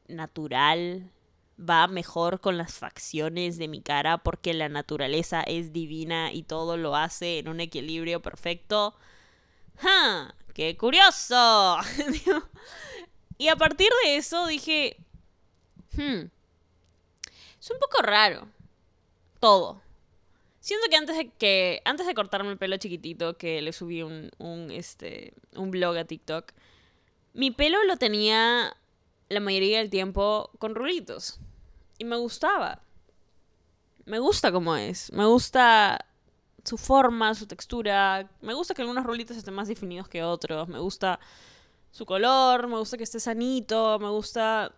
natural 0.08 1.12
va 1.60 1.88
mejor 1.88 2.39
con 2.39 2.58
las 2.58 2.74
facciones 2.74 3.58
de 3.58 3.68
mi 3.68 3.82
cara 3.82 4.18
porque 4.20 4.54
la 4.54 4.70
naturaleza 4.70 5.42
es 5.42 5.74
divina 5.74 6.32
y 6.32 6.44
todo 6.44 6.78
lo 6.78 6.96
hace 6.96 7.39
en 7.39 7.50
un 7.50 7.60
equilibrio 7.60 8.22
perfecto? 8.22 8.96
¡Ja! 9.78 10.36
¡Qué 10.54 10.78
curioso! 10.78 11.78
y 13.38 13.48
a 13.48 13.56
partir 13.56 13.89
de 14.04 14.18
eso 14.18 14.48
dije... 14.48 14.98
Hmm, 15.94 16.30
es 17.60 17.72
un 17.72 17.80
poco 17.80 18.01
raro 18.01 18.48
todo. 19.39 19.82
Siento 20.60 20.88
que 20.89 20.98
antes 20.98 21.18
de 21.18 21.30
que 21.32 21.82
antes 21.86 22.06
de 22.06 22.13
cortarme 22.13 22.51
el 22.51 22.58
pelo 22.58 22.78
chiquitito, 22.78 23.38
que 23.38 23.62
le 23.62 23.74
subí 23.74 24.04
un, 24.04 24.30
un, 24.38 24.72
este, 24.72 25.34
un 25.56 25.72
blog 25.72 25.98
a 25.98 26.06
TikTok, 26.06 26.51
mi 27.34 27.51
pelo 27.51 27.84
lo 27.86 27.98
tenía 27.98 28.75
la 29.30 29.39
mayoría 29.39 29.80
del 29.80 29.89
tiempo 29.89 30.51
con 30.60 30.75
rulitos. 30.75 31.39
Y 32.00 32.06
me 32.06 32.15
gustaba. 32.15 32.82
Me 34.06 34.18
gusta 34.18 34.51
como 34.51 34.75
es. 34.75 35.12
Me 35.12 35.25
gusta 35.25 36.03
su 36.63 36.77
forma, 36.77 37.36
su 37.36 37.46
textura. 37.46 38.27
Me 38.41 38.56
gusta 38.56 38.74
que 38.74 38.82
algunos 38.82 39.06
rulitos 39.06 39.38
estén 39.38 39.53
más 39.53 39.68
definidos 39.68 40.08
que 40.08 40.24
otros. 40.24 40.68
Me 40.68 40.79
gusta 40.79 41.20
su 41.91 42.08
color. 42.08 42.68
Me 42.68 42.77
gusta 42.77 42.98
que 42.98 43.03
esté 43.03 43.20
sanito. 43.20 44.00
Me 44.00 44.10
gusta... 44.10 44.72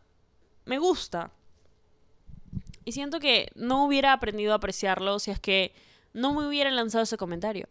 Me 0.66 0.80
gusta. 0.80 1.32
Y 2.84 2.92
siento 2.92 3.20
que 3.20 3.52
no 3.56 3.86
hubiera 3.86 4.14
aprendido 4.14 4.54
a 4.54 4.56
apreciarlo 4.56 5.20
si 5.20 5.32
es 5.32 5.40
que 5.40 5.74
no 6.14 6.34
me 6.34 6.48
hubieran 6.48 6.76
lanzado 6.76 7.04
ese 7.04 7.18
comentario. 7.18 7.68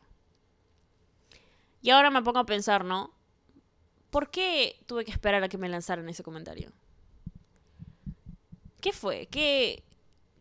Y 1.82 1.90
ahora 1.90 2.10
me 2.10 2.22
pongo 2.22 2.38
a 2.38 2.46
pensar, 2.46 2.84
¿no? 2.84 3.12
¿Por 4.10 4.30
qué 4.30 4.80
tuve 4.86 5.04
que 5.04 5.10
esperar 5.10 5.42
a 5.42 5.48
que 5.48 5.58
me 5.58 5.68
lanzaran 5.68 6.08
ese 6.08 6.22
comentario? 6.22 6.72
¿Qué 8.80 8.92
fue? 8.92 9.26
¿Qué, 9.26 9.84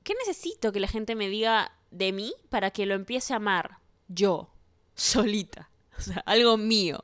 ¿Qué 0.04 0.14
necesito 0.16 0.72
que 0.72 0.80
la 0.80 0.88
gente 0.88 1.16
me 1.16 1.30
diga 1.30 1.72
de 1.92 2.12
mí 2.12 2.34
para 2.50 2.72
que 2.72 2.86
lo 2.86 2.96
empiece 2.96 3.34
a 3.34 3.38
amar? 3.38 3.80
Yo, 4.08 4.50
solita. 4.96 5.70
O 6.00 6.02
sea, 6.02 6.24
algo 6.26 6.56
mío. 6.56 7.04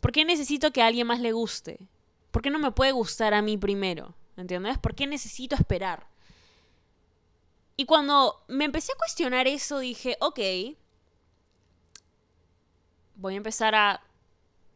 ¿Por 0.00 0.10
qué 0.10 0.24
necesito 0.24 0.72
que 0.72 0.80
a 0.80 0.86
alguien 0.86 1.06
más 1.06 1.20
le 1.20 1.32
guste? 1.32 1.86
¿Por 2.30 2.40
qué 2.40 2.48
no 2.48 2.58
me 2.58 2.70
puede 2.70 2.92
gustar 2.92 3.34
a 3.34 3.42
mí 3.42 3.58
primero? 3.58 4.14
¿Entiendes? 4.38 4.78
¿Por 4.78 4.94
qué 4.94 5.06
necesito 5.06 5.54
esperar? 5.54 6.08
Y 7.76 7.84
cuando 7.84 8.42
me 8.48 8.64
empecé 8.64 8.92
a 8.92 8.96
cuestionar 8.96 9.46
eso, 9.46 9.80
dije, 9.80 10.16
ok, 10.20 10.38
voy 13.16 13.34
a 13.34 13.36
empezar 13.36 13.74
a 13.74 14.02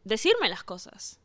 decirme 0.03 0.49
las 0.49 0.63
cosas. 0.63 1.20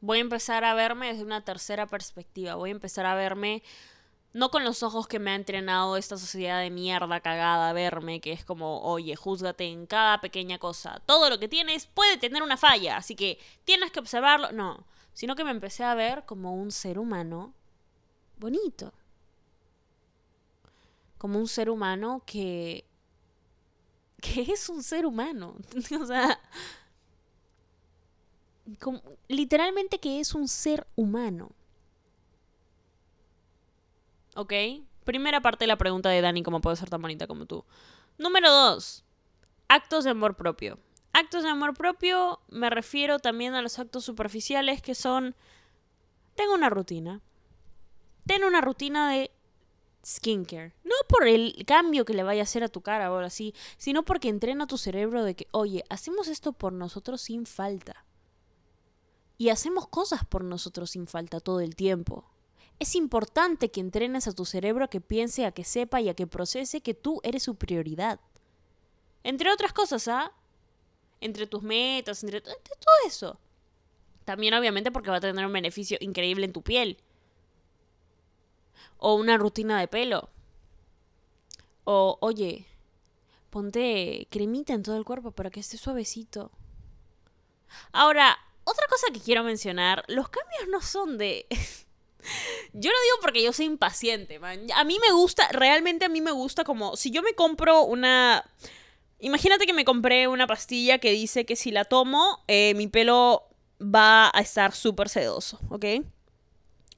Voy 0.00 0.18
a 0.18 0.20
empezar 0.22 0.64
a 0.64 0.74
verme 0.74 1.08
desde 1.08 1.24
una 1.24 1.44
tercera 1.44 1.86
perspectiva. 1.86 2.54
Voy 2.54 2.70
a 2.70 2.72
empezar 2.72 3.06
a 3.06 3.14
verme 3.14 3.62
no 4.32 4.50
con 4.50 4.64
los 4.64 4.82
ojos 4.82 5.08
que 5.08 5.18
me 5.18 5.32
ha 5.32 5.34
entrenado 5.34 5.96
esta 5.96 6.16
sociedad 6.16 6.60
de 6.60 6.70
mierda 6.70 7.20
cagada 7.20 7.70
a 7.70 7.72
verme, 7.72 8.20
que 8.20 8.32
es 8.32 8.44
como, 8.44 8.80
oye, 8.82 9.16
júzgate 9.16 9.64
en 9.64 9.86
cada 9.86 10.20
pequeña 10.20 10.58
cosa. 10.58 11.02
Todo 11.06 11.28
lo 11.28 11.38
que 11.38 11.48
tienes 11.48 11.86
puede 11.86 12.16
tener 12.16 12.42
una 12.42 12.56
falla, 12.56 12.96
así 12.96 13.16
que 13.16 13.38
tienes 13.64 13.90
que 13.90 14.00
observarlo. 14.00 14.52
No, 14.52 14.84
sino 15.12 15.34
que 15.34 15.44
me 15.44 15.50
empecé 15.50 15.84
a 15.84 15.94
ver 15.94 16.24
como 16.26 16.54
un 16.54 16.70
ser 16.70 16.98
humano 16.98 17.52
bonito 18.38 18.92
como 21.20 21.38
un 21.38 21.48
ser 21.48 21.68
humano 21.68 22.22
que, 22.24 22.86
que 24.22 24.40
es 24.40 24.70
un 24.70 24.82
ser 24.82 25.04
humano. 25.04 25.54
o 26.00 26.06
sea, 26.06 26.40
literalmente 29.28 29.98
que 29.98 30.20
es 30.20 30.34
un 30.34 30.48
ser 30.48 30.86
humano. 30.96 31.50
¿Ok? 34.34 34.52
Primera 35.04 35.40
parte 35.40 35.64
de 35.64 35.68
la 35.68 35.78
pregunta 35.78 36.08
de 36.08 36.20
Dani, 36.20 36.42
¿cómo 36.42 36.60
puedo 36.60 36.76
ser 36.76 36.90
tan 36.90 37.02
bonita 37.02 37.26
como 37.26 37.46
tú? 37.46 37.64
Número 38.18 38.50
dos, 38.50 39.04
actos 39.68 40.04
de 40.04 40.10
amor 40.10 40.36
propio. 40.36 40.78
Actos 41.12 41.42
de 41.42 41.48
amor 41.48 41.74
propio 41.74 42.40
me 42.48 42.70
refiero 42.70 43.18
también 43.18 43.54
a 43.54 43.62
los 43.62 43.78
actos 43.78 44.04
superficiales 44.04 44.80
que 44.82 44.94
son, 44.94 45.34
tengo 46.36 46.54
una 46.54 46.70
rutina. 46.70 47.20
Ten 48.26 48.44
una 48.44 48.60
rutina 48.60 49.10
de 49.10 49.32
skincare. 50.04 50.74
No 50.84 50.94
por 51.08 51.26
el 51.26 51.64
cambio 51.66 52.04
que 52.04 52.14
le 52.14 52.22
vaya 52.22 52.42
a 52.42 52.44
hacer 52.44 52.62
a 52.62 52.68
tu 52.68 52.80
cara 52.80 53.06
ahora 53.06 53.26
así, 53.26 53.54
sino 53.76 54.04
porque 54.04 54.28
entrena 54.28 54.66
tu 54.66 54.78
cerebro 54.78 55.24
de 55.24 55.34
que, 55.34 55.48
oye, 55.50 55.84
hacemos 55.88 56.28
esto 56.28 56.52
por 56.52 56.72
nosotros 56.72 57.20
sin 57.20 57.46
falta. 57.46 58.04
Y 59.40 59.48
hacemos 59.48 59.88
cosas 59.88 60.22
por 60.26 60.44
nosotros 60.44 60.90
sin 60.90 61.06
falta 61.06 61.40
todo 61.40 61.60
el 61.60 61.74
tiempo. 61.74 62.26
Es 62.78 62.94
importante 62.94 63.70
que 63.70 63.80
entrenes 63.80 64.28
a 64.28 64.32
tu 64.32 64.44
cerebro 64.44 64.84
a 64.84 64.88
que 64.88 65.00
piense, 65.00 65.46
a 65.46 65.52
que 65.52 65.64
sepa 65.64 66.02
y 66.02 66.10
a 66.10 66.14
que 66.14 66.26
procese 66.26 66.82
que 66.82 66.92
tú 66.92 67.22
eres 67.24 67.44
su 67.44 67.54
prioridad. 67.54 68.20
Entre 69.24 69.50
otras 69.50 69.72
cosas, 69.72 70.08
¿ah? 70.08 70.30
Entre 71.22 71.46
tus 71.46 71.62
metas, 71.62 72.22
entre, 72.22 72.36
entre 72.36 72.76
todo 72.78 72.94
eso. 73.06 73.40
También 74.26 74.52
obviamente 74.52 74.90
porque 74.90 75.08
va 75.08 75.16
a 75.16 75.20
tener 75.20 75.46
un 75.46 75.54
beneficio 75.54 75.96
increíble 76.02 76.44
en 76.44 76.52
tu 76.52 76.60
piel 76.60 76.98
o 78.98 79.14
una 79.14 79.38
rutina 79.38 79.80
de 79.80 79.88
pelo. 79.88 80.28
O, 81.84 82.18
oye, 82.20 82.66
ponte 83.48 84.28
cremita 84.30 84.74
en 84.74 84.82
todo 84.82 84.98
el 84.98 85.06
cuerpo 85.06 85.30
para 85.30 85.48
que 85.48 85.60
esté 85.60 85.78
suavecito. 85.78 86.50
Ahora, 87.90 88.38
otra 88.70 88.86
cosa 88.88 89.06
que 89.12 89.20
quiero 89.20 89.42
mencionar, 89.44 90.04
los 90.08 90.28
cambios 90.28 90.68
no 90.68 90.80
son 90.80 91.18
de... 91.18 91.46
yo 92.72 92.90
lo 92.90 92.96
digo 93.02 93.16
porque 93.20 93.42
yo 93.42 93.52
soy 93.52 93.66
impaciente, 93.66 94.38
man. 94.38 94.66
A 94.74 94.84
mí 94.84 94.98
me 95.00 95.12
gusta, 95.12 95.48
realmente 95.48 96.04
a 96.04 96.08
mí 96.08 96.20
me 96.20 96.32
gusta 96.32 96.64
como, 96.64 96.96
si 96.96 97.10
yo 97.10 97.22
me 97.22 97.34
compro 97.34 97.82
una... 97.82 98.44
Imagínate 99.18 99.66
que 99.66 99.74
me 99.74 99.84
compré 99.84 100.28
una 100.28 100.46
pastilla 100.46 100.98
que 100.98 101.10
dice 101.10 101.44
que 101.44 101.56
si 101.56 101.70
la 101.70 101.84
tomo, 101.84 102.42
eh, 102.48 102.72
mi 102.74 102.86
pelo 102.86 103.48
va 103.82 104.30
a 104.32 104.40
estar 104.40 104.74
súper 104.74 105.08
sedoso, 105.08 105.58
¿ok? 105.68 105.84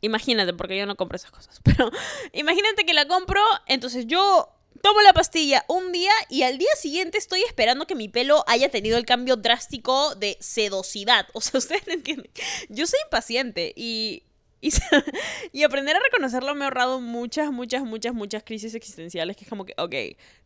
Imagínate, 0.03 0.53
porque 0.53 0.77
yo 0.77 0.87
no 0.87 0.97
compro 0.97 1.17
esas 1.17 1.31
cosas. 1.31 1.61
Pero 1.65 1.91
imagínate 2.33 2.85
que 2.85 2.95
la 2.95 3.09
compro, 3.09 3.41
entonces 3.67 4.07
yo 4.07 4.49
tomo 4.83 5.01
la 5.01 5.13
pastilla 5.13 5.65
un 5.69 5.93
día 5.93 6.13
y 6.29 6.43
al 6.43 6.59
día 6.59 6.75
siguiente 6.77 7.17
estoy 7.17 7.43
esperando 7.43 7.87
que 7.87 7.95
mi 7.95 8.09
pelo 8.09 8.45
haya 8.49 8.69
tenido 8.69 8.99
el 8.99 9.07
cambio 9.07 9.37
drástico 9.37 10.15
de 10.17 10.37
sedosidad. 10.41 11.27
O 11.35 11.41
sea, 11.41 11.59
ustedes 11.59 11.87
entienden. 11.89 12.31
Yo 12.69 12.87
soy 12.87 12.99
impaciente 13.05 13.73
y, 13.75 14.25
y, 15.53 15.63
aprender 15.63 15.97
a 15.97 16.01
reconocerlo 16.01 16.55
me 16.55 16.65
ha 16.65 16.69
ahorrado 16.69 17.01
muchas, 17.01 17.51
muchas, 17.51 17.83
muchas, 17.83 18.13
muchas 18.13 18.43
crisis 18.45 18.75
existenciales 18.75 19.37
que 19.37 19.45
es 19.45 19.49
como 19.49 19.65
que, 19.65 19.75
ok, 19.79 19.95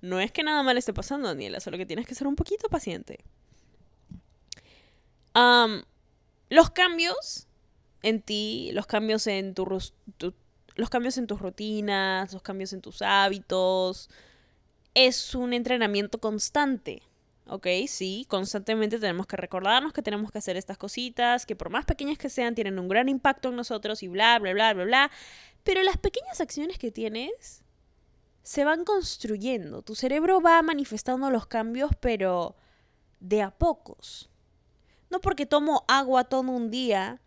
no 0.00 0.20
es 0.20 0.30
que 0.32 0.42
nada 0.42 0.62
mal 0.62 0.78
esté 0.78 0.92
pasando, 0.92 1.28
Daniela, 1.28 1.60
solo 1.60 1.76
que 1.76 1.86
tienes 1.86 2.06
que 2.06 2.14
ser 2.14 2.26
un 2.26 2.36
poquito 2.36 2.68
paciente. 2.68 3.18
los 6.48 6.70
cambios 6.70 7.46
en 8.02 8.22
ti, 8.22 8.70
los 8.72 8.86
cambios 8.86 9.26
en 9.26 9.54
tu, 9.54 9.64
los 10.76 10.90
cambios 10.90 11.18
en 11.18 11.26
tus 11.26 11.40
rutinas, 11.40 12.32
los 12.32 12.42
cambios 12.42 12.72
en 12.72 12.80
tus 12.80 13.02
hábitos. 13.02 14.08
Es 14.94 15.34
un 15.34 15.52
entrenamiento 15.52 16.18
constante. 16.18 17.02
¿ok? 17.48 17.66
Sí, 17.88 18.26
constantemente 18.28 18.98
tenemos 18.98 19.26
que 19.26 19.36
recordarnos 19.36 19.92
que 19.92 20.02
tenemos 20.02 20.30
que 20.30 20.38
hacer 20.38 20.56
estas 20.56 20.78
cositas, 20.78 21.46
que 21.46 21.56
por 21.56 21.70
más 21.70 21.84
pequeñas 21.84 22.18
que 22.18 22.28
sean, 22.28 22.54
tienen 22.54 22.78
un 22.78 22.88
gran 22.88 23.08
impacto 23.08 23.48
en 23.48 23.56
nosotros 23.56 24.02
y 24.02 24.08
bla, 24.08 24.38
bla, 24.38 24.52
bla, 24.52 24.74
bla, 24.74 24.84
bla. 24.84 25.10
Pero 25.64 25.82
las 25.82 25.96
pequeñas 25.96 26.40
acciones 26.40 26.78
que 26.78 26.90
tienes 26.90 27.62
se 28.42 28.64
van 28.64 28.84
construyendo. 28.84 29.82
Tu 29.82 29.94
cerebro 29.94 30.40
va 30.40 30.62
manifestando 30.62 31.30
los 31.30 31.46
cambios, 31.46 31.90
pero 32.00 32.56
de 33.18 33.42
a 33.42 33.50
pocos. 33.50 34.30
No 35.10 35.20
porque 35.20 35.46
tomo 35.46 35.84
agua 35.88 36.24
todo 36.24 36.42
un 36.42 36.70
día 36.70 37.20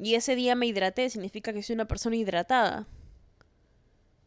y 0.00 0.14
ese 0.14 0.36
día 0.36 0.54
me 0.54 0.66
hidraté, 0.66 1.10
significa 1.10 1.52
que 1.52 1.62
soy 1.62 1.74
una 1.74 1.88
persona 1.88 2.16
hidratada. 2.16 2.86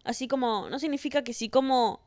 Así 0.04 0.28
como, 0.28 0.70
no 0.70 0.80
significa 0.80 1.24
que 1.24 1.34
si 1.34 1.50
como 1.50 2.02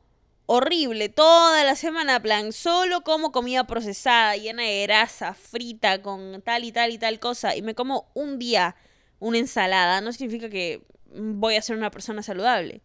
horrible 0.45 1.09
toda 1.09 1.63
la 1.63 1.75
semana, 1.75 2.21
plan, 2.21 2.53
solo 2.53 3.01
como 3.01 3.31
comida 3.31 3.65
procesada, 3.65 4.35
llena 4.35 4.63
de 4.63 4.83
grasa, 4.83 5.33
frita, 5.33 6.01
con 6.01 6.41
tal 6.43 6.63
y 6.63 6.71
tal 6.71 6.91
y 6.91 6.97
tal 6.97 7.19
cosa, 7.19 7.55
y 7.55 7.61
me 7.61 7.73
como 7.73 8.11
un 8.13 8.37
día 8.37 8.75
una 9.19 9.39
ensalada, 9.39 10.01
no 10.01 10.11
significa 10.11 10.49
que 10.49 10.85
voy 11.15 11.55
a 11.55 11.61
ser 11.61 11.75
una 11.75 11.89
persona 11.89 12.21
saludable. 12.21 12.81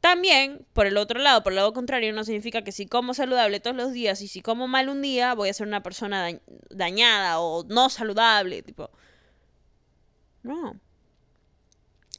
También, 0.00 0.66
por 0.72 0.86
el 0.86 0.96
otro 0.96 1.20
lado, 1.20 1.44
por 1.44 1.52
el 1.52 1.56
lado 1.56 1.72
contrario, 1.72 2.12
no 2.12 2.24
significa 2.24 2.62
que 2.64 2.72
si 2.72 2.86
como 2.86 3.14
saludable 3.14 3.60
todos 3.60 3.76
los 3.76 3.92
días 3.92 4.20
y 4.20 4.26
si 4.26 4.42
como 4.42 4.66
mal 4.66 4.88
un 4.88 5.00
día, 5.00 5.32
voy 5.34 5.48
a 5.48 5.54
ser 5.54 5.66
una 5.66 5.82
persona 5.82 6.28
dañada 6.70 7.38
o 7.38 7.64
no 7.64 7.88
saludable, 7.88 8.62
tipo. 8.62 8.90
No. 10.42 10.78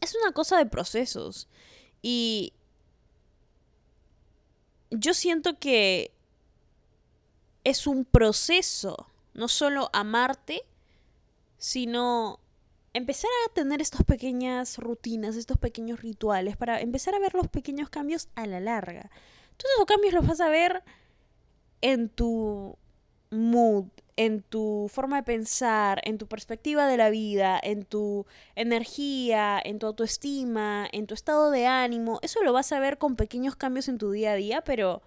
Es 0.01 0.15
una 0.15 0.31
cosa 0.33 0.57
de 0.57 0.65
procesos. 0.65 1.47
Y 2.01 2.53
yo 4.91 5.13
siento 5.13 5.57
que 5.59 6.11
es 7.63 7.87
un 7.87 8.05
proceso, 8.05 9.07
no 9.33 9.47
solo 9.47 9.89
amarte, 9.93 10.63
sino 11.57 12.39
empezar 12.93 13.29
a 13.47 13.53
tener 13.53 13.81
estas 13.81 14.03
pequeñas 14.03 14.77
rutinas, 14.77 15.35
estos 15.35 15.57
pequeños 15.57 16.01
rituales, 16.01 16.57
para 16.57 16.81
empezar 16.81 17.15
a 17.15 17.19
ver 17.19 17.33
los 17.33 17.47
pequeños 17.47 17.89
cambios 17.89 18.29
a 18.35 18.45
la 18.45 18.59
larga. 18.59 19.09
Todos 19.57 19.71
esos 19.75 19.85
cambios 19.85 20.13
los 20.13 20.27
vas 20.27 20.41
a 20.41 20.49
ver 20.49 20.83
en 21.81 22.09
tu 22.09 22.77
mood, 23.31 23.85
en 24.15 24.41
tu 24.41 24.89
forma 24.91 25.17
de 25.17 25.23
pensar, 25.23 26.01
en 26.03 26.17
tu 26.17 26.27
perspectiva 26.27 26.87
de 26.87 26.97
la 26.97 27.09
vida, 27.09 27.59
en 27.61 27.83
tu 27.83 28.25
energía, 28.55 29.61
en 29.63 29.79
tu 29.79 29.87
autoestima, 29.87 30.87
en 30.91 31.07
tu 31.07 31.13
estado 31.13 31.51
de 31.51 31.65
ánimo. 31.65 32.19
Eso 32.21 32.43
lo 32.43 32.53
vas 32.53 32.71
a 32.71 32.79
ver 32.79 32.97
con 32.97 33.15
pequeños 33.15 33.55
cambios 33.55 33.87
en 33.87 33.97
tu 33.97 34.11
día 34.11 34.33
a 34.33 34.35
día, 34.35 34.61
pero 34.63 35.01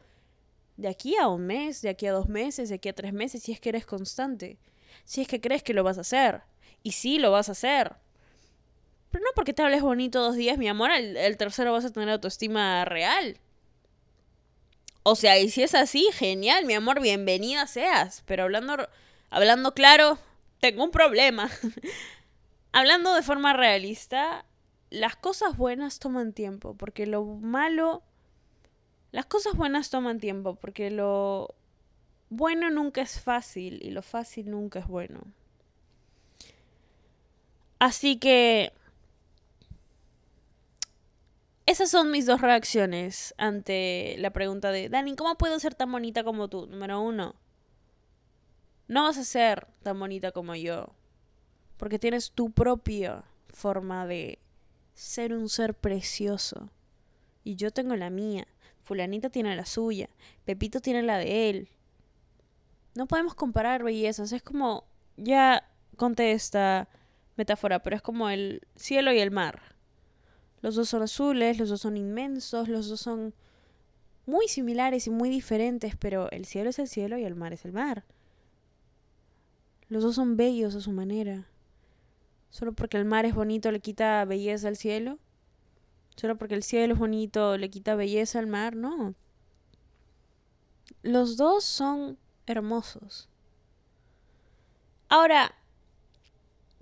de 0.76 0.88
aquí 0.88 1.16
a 1.16 1.28
un 1.28 1.46
mes, 1.46 1.82
de 1.82 1.88
aquí 1.88 2.06
a 2.06 2.12
dos 2.12 2.28
meses, 2.28 2.68
de 2.68 2.76
aquí 2.76 2.88
a 2.88 2.94
tres 2.94 3.12
meses, 3.12 3.42
si 3.42 3.52
es 3.52 3.60
que 3.60 3.70
eres 3.70 3.86
constante, 3.86 4.58
si 5.04 5.22
es 5.22 5.28
que 5.28 5.40
crees 5.40 5.62
que 5.62 5.74
lo 5.74 5.84
vas 5.84 5.98
a 5.98 6.02
hacer. 6.02 6.42
Y 6.82 6.92
sí, 6.92 7.18
lo 7.18 7.30
vas 7.30 7.48
a 7.48 7.52
hacer. 7.52 7.96
Pero 9.10 9.24
no 9.24 9.30
porque 9.34 9.52
te 9.52 9.62
hables 9.62 9.82
bonito 9.82 10.20
dos 10.20 10.36
días, 10.36 10.58
mi 10.58 10.68
amor, 10.68 10.90
el, 10.90 11.36
tercero 11.36 11.72
vas 11.72 11.84
a 11.84 11.92
tener 11.92 12.10
autoestima 12.10 12.84
real. 12.84 13.38
O 15.08 15.14
sea, 15.14 15.38
y 15.38 15.50
si 15.50 15.62
es 15.62 15.76
así, 15.76 16.08
genial, 16.12 16.64
mi 16.64 16.74
amor, 16.74 17.00
bienvenida 17.00 17.68
seas. 17.68 18.24
Pero 18.26 18.42
hablando, 18.42 18.88
hablando 19.30 19.72
claro, 19.72 20.18
tengo 20.58 20.82
un 20.82 20.90
problema. 20.90 21.48
hablando 22.72 23.14
de 23.14 23.22
forma 23.22 23.52
realista, 23.52 24.44
las 24.90 25.14
cosas 25.14 25.56
buenas 25.56 26.00
toman 26.00 26.32
tiempo, 26.32 26.74
porque 26.74 27.06
lo 27.06 27.24
malo... 27.24 28.02
Las 29.12 29.26
cosas 29.26 29.54
buenas 29.54 29.90
toman 29.90 30.18
tiempo, 30.18 30.56
porque 30.56 30.90
lo 30.90 31.54
bueno 32.28 32.68
nunca 32.70 33.00
es 33.00 33.20
fácil 33.20 33.78
y 33.84 33.92
lo 33.92 34.02
fácil 34.02 34.50
nunca 34.50 34.80
es 34.80 34.88
bueno. 34.88 35.20
Así 37.78 38.16
que... 38.16 38.72
Esas 41.66 41.90
son 41.90 42.12
mis 42.12 42.26
dos 42.26 42.40
reacciones 42.40 43.34
ante 43.38 44.14
la 44.18 44.30
pregunta 44.30 44.70
de, 44.70 44.88
Dani, 44.88 45.16
¿cómo 45.16 45.36
puedo 45.36 45.58
ser 45.58 45.74
tan 45.74 45.90
bonita 45.90 46.22
como 46.22 46.46
tú? 46.46 46.68
Número 46.68 47.00
uno, 47.00 47.34
no 48.86 49.02
vas 49.02 49.18
a 49.18 49.24
ser 49.24 49.66
tan 49.82 49.98
bonita 49.98 50.30
como 50.30 50.54
yo, 50.54 50.94
porque 51.76 51.98
tienes 51.98 52.30
tu 52.30 52.52
propia 52.52 53.24
forma 53.48 54.06
de 54.06 54.38
ser 54.94 55.34
un 55.34 55.48
ser 55.48 55.74
precioso. 55.74 56.70
Y 57.42 57.56
yo 57.56 57.72
tengo 57.72 57.96
la 57.96 58.10
mía, 58.10 58.46
fulanita 58.84 59.28
tiene 59.28 59.56
la 59.56 59.66
suya, 59.66 60.08
Pepito 60.44 60.80
tiene 60.80 61.02
la 61.02 61.18
de 61.18 61.50
él. 61.50 61.68
No 62.94 63.06
podemos 63.06 63.34
comparar 63.34 63.82
bellezas, 63.82 64.30
es 64.30 64.42
como, 64.42 64.84
ya 65.16 65.68
contesta, 65.96 66.88
metáfora, 67.34 67.82
pero 67.82 67.96
es 67.96 68.02
como 68.02 68.30
el 68.30 68.62
cielo 68.76 69.12
y 69.12 69.18
el 69.18 69.32
mar. 69.32 69.75
Los 70.62 70.74
dos 70.74 70.88
son 70.88 71.02
azules, 71.02 71.58
los 71.58 71.68
dos 71.68 71.80
son 71.80 71.96
inmensos, 71.96 72.68
los 72.68 72.88
dos 72.88 73.00
son 73.00 73.34
muy 74.26 74.48
similares 74.48 75.06
y 75.06 75.10
muy 75.10 75.28
diferentes, 75.28 75.96
pero 75.96 76.30
el 76.30 76.44
cielo 76.44 76.70
es 76.70 76.78
el 76.78 76.88
cielo 76.88 77.18
y 77.18 77.24
el 77.24 77.34
mar 77.34 77.52
es 77.52 77.64
el 77.64 77.72
mar. 77.72 78.04
Los 79.88 80.02
dos 80.02 80.16
son 80.16 80.36
bellos 80.36 80.74
a 80.74 80.80
su 80.80 80.90
manera. 80.90 81.46
Solo 82.50 82.72
porque 82.72 82.96
el 82.96 83.04
mar 83.04 83.24
es 83.24 83.34
bonito 83.34 83.70
le 83.70 83.80
quita 83.80 84.24
belleza 84.24 84.68
al 84.68 84.76
cielo. 84.76 85.18
Solo 86.16 86.36
porque 86.36 86.54
el 86.54 86.62
cielo 86.62 86.94
es 86.94 86.98
bonito 86.98 87.56
le 87.56 87.70
quita 87.70 87.94
belleza 87.94 88.38
al 88.38 88.46
mar, 88.46 88.74
no. 88.74 89.14
Los 91.02 91.36
dos 91.36 91.64
son 91.64 92.18
hermosos. 92.46 93.28
Ahora, 95.08 95.54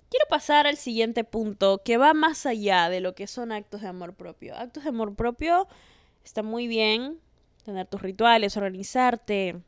quiero 0.09 0.25
pasar 0.29 0.67
al 0.67 0.77
siguiente 0.77 1.23
punto 1.23 1.81
que 1.83 1.97
va 1.97 2.13
más 2.13 2.45
allá 2.45 2.89
de 2.89 2.99
lo 2.99 3.15
que 3.15 3.27
son 3.27 3.51
actos 3.51 3.81
de 3.81 3.87
amor 3.87 4.13
propio. 4.15 4.55
Actos 4.55 4.83
de 4.83 4.89
amor 4.89 5.15
propio 5.15 5.67
está 6.23 6.43
muy 6.43 6.67
bien 6.67 7.19
tener 7.63 7.87
tus 7.87 8.01
rituales, 8.01 8.57
organizarte, 8.57 9.61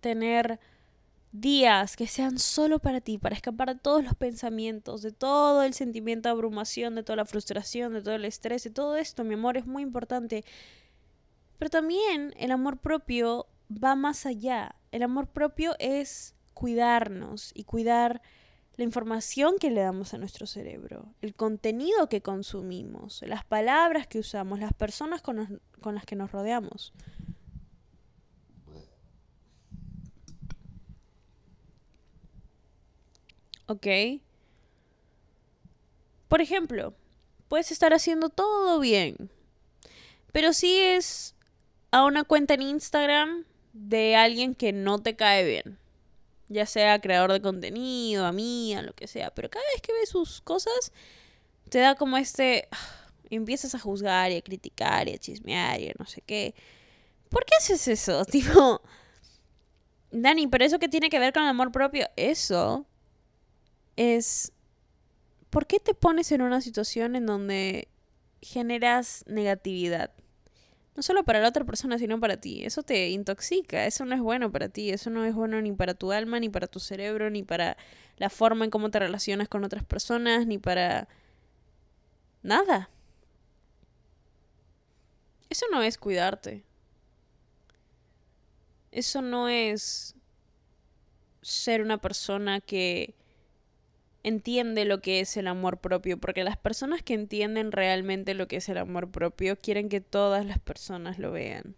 tener 0.00 0.60
días 1.32 1.96
que 1.96 2.06
sean 2.06 2.38
solo 2.38 2.78
para 2.78 3.00
ti, 3.00 3.16
para 3.16 3.34
escapar 3.34 3.74
de 3.74 3.80
todos 3.80 4.04
los 4.04 4.14
pensamientos, 4.14 5.00
de 5.00 5.12
todo 5.12 5.62
el 5.62 5.72
sentimiento 5.72 6.28
de 6.28 6.34
abrumación, 6.34 6.94
de 6.94 7.02
toda 7.02 7.16
la 7.16 7.24
frustración, 7.24 7.94
de 7.94 8.02
todo 8.02 8.14
el 8.14 8.26
estrés, 8.26 8.64
de 8.64 8.70
todo 8.70 8.96
esto, 8.96 9.24
mi 9.24 9.34
amor, 9.34 9.56
es 9.56 9.66
muy 9.66 9.82
importante. 9.82 10.44
Pero 11.58 11.70
también 11.70 12.34
el 12.36 12.50
amor 12.50 12.78
propio 12.78 13.46
va 13.72 13.94
más 13.94 14.26
allá. 14.26 14.74
El 14.90 15.02
amor 15.02 15.28
propio 15.28 15.74
es 15.78 16.34
cuidarnos 16.52 17.52
y 17.54 17.64
cuidar 17.64 18.20
la 18.76 18.84
información 18.84 19.58
que 19.58 19.70
le 19.70 19.82
damos 19.82 20.14
a 20.14 20.18
nuestro 20.18 20.46
cerebro, 20.46 21.14
el 21.20 21.34
contenido 21.34 22.08
que 22.08 22.22
consumimos, 22.22 23.22
las 23.22 23.44
palabras 23.44 24.06
que 24.06 24.18
usamos, 24.18 24.60
las 24.60 24.72
personas 24.72 25.20
con, 25.20 25.60
las 25.84 26.04
que 26.06 26.16
nos 26.16 26.32
rodeamos. 26.32 26.92
¿Ok? 33.66 33.86
Por 36.28 36.40
ejemplo, 36.40 36.94
puedes 37.48 37.70
estar 37.70 37.92
haciendo 37.92 38.30
todo 38.30 38.80
bien, 38.80 39.30
pero 40.32 40.54
sigues 40.54 41.34
a 41.90 42.06
una 42.06 42.24
cuenta 42.24 42.54
en 42.54 42.62
Instagram 42.62 43.44
de 43.74 44.16
alguien 44.16 44.54
que 44.54 44.72
no 44.72 44.98
te 44.98 45.14
cae 45.14 45.44
bien 45.44 45.81
ya 46.52 46.66
sea 46.66 47.00
creador 47.00 47.32
de 47.32 47.42
contenido, 47.42 48.26
a 48.26 48.32
mí, 48.32 48.74
a 48.74 48.82
lo 48.82 48.92
que 48.94 49.06
sea, 49.06 49.34
pero 49.34 49.50
cada 49.50 49.64
vez 49.72 49.82
que 49.82 49.92
ves 49.92 50.08
sus 50.08 50.40
cosas, 50.40 50.92
te 51.68 51.78
da 51.78 51.94
como 51.94 52.16
este... 52.16 52.68
Empiezas 53.30 53.74
a 53.74 53.78
juzgar 53.78 54.30
y 54.30 54.36
a 54.36 54.42
criticar 54.42 55.08
y 55.08 55.14
a 55.14 55.18
chismear 55.18 55.80
y 55.80 55.88
a 55.88 55.94
no 55.98 56.04
sé 56.04 56.20
qué. 56.20 56.54
¿Por 57.30 57.46
qué 57.46 57.54
haces 57.56 57.88
eso? 57.88 58.24
Tipo, 58.30 58.82
Dani, 60.10 60.48
pero 60.48 60.66
eso 60.66 60.78
que 60.78 60.90
tiene 60.90 61.08
que 61.08 61.18
ver 61.18 61.32
con 61.32 61.42
el 61.44 61.48
amor 61.48 61.72
propio, 61.72 62.08
eso 62.16 62.84
es... 63.96 64.52
¿Por 65.48 65.66
qué 65.66 65.80
te 65.80 65.94
pones 65.94 66.30
en 66.30 66.42
una 66.42 66.60
situación 66.60 67.16
en 67.16 67.24
donde 67.24 67.88
generas 68.42 69.24
negatividad? 69.26 70.10
No 70.94 71.02
solo 71.02 71.24
para 71.24 71.40
la 71.40 71.48
otra 71.48 71.64
persona, 71.64 71.98
sino 71.98 72.20
para 72.20 72.36
ti. 72.38 72.64
Eso 72.64 72.82
te 72.82 73.08
intoxica, 73.10 73.86
eso 73.86 74.04
no 74.04 74.14
es 74.14 74.20
bueno 74.20 74.52
para 74.52 74.68
ti, 74.68 74.90
eso 74.90 75.10
no 75.10 75.24
es 75.24 75.34
bueno 75.34 75.60
ni 75.60 75.72
para 75.72 75.94
tu 75.94 76.12
alma, 76.12 76.38
ni 76.40 76.48
para 76.48 76.66
tu 76.66 76.80
cerebro, 76.80 77.30
ni 77.30 77.42
para 77.42 77.76
la 78.18 78.28
forma 78.30 78.64
en 78.64 78.70
cómo 78.70 78.90
te 78.90 78.98
relacionas 78.98 79.48
con 79.48 79.64
otras 79.64 79.84
personas, 79.84 80.46
ni 80.46 80.58
para 80.58 81.08
nada. 82.42 82.90
Eso 85.48 85.66
no 85.70 85.82
es 85.82 85.98
cuidarte. 85.98 86.64
Eso 88.90 89.22
no 89.22 89.48
es 89.48 90.14
ser 91.40 91.82
una 91.82 91.98
persona 91.98 92.60
que 92.60 93.14
entiende 94.22 94.84
lo 94.84 95.00
que 95.00 95.20
es 95.20 95.36
el 95.36 95.48
amor 95.48 95.78
propio, 95.78 96.18
porque 96.18 96.44
las 96.44 96.56
personas 96.56 97.02
que 97.02 97.14
entienden 97.14 97.72
realmente 97.72 98.34
lo 98.34 98.48
que 98.48 98.56
es 98.56 98.68
el 98.68 98.78
amor 98.78 99.10
propio 99.10 99.56
quieren 99.56 99.88
que 99.88 100.00
todas 100.00 100.46
las 100.46 100.58
personas 100.58 101.18
lo 101.18 101.32
vean. 101.32 101.74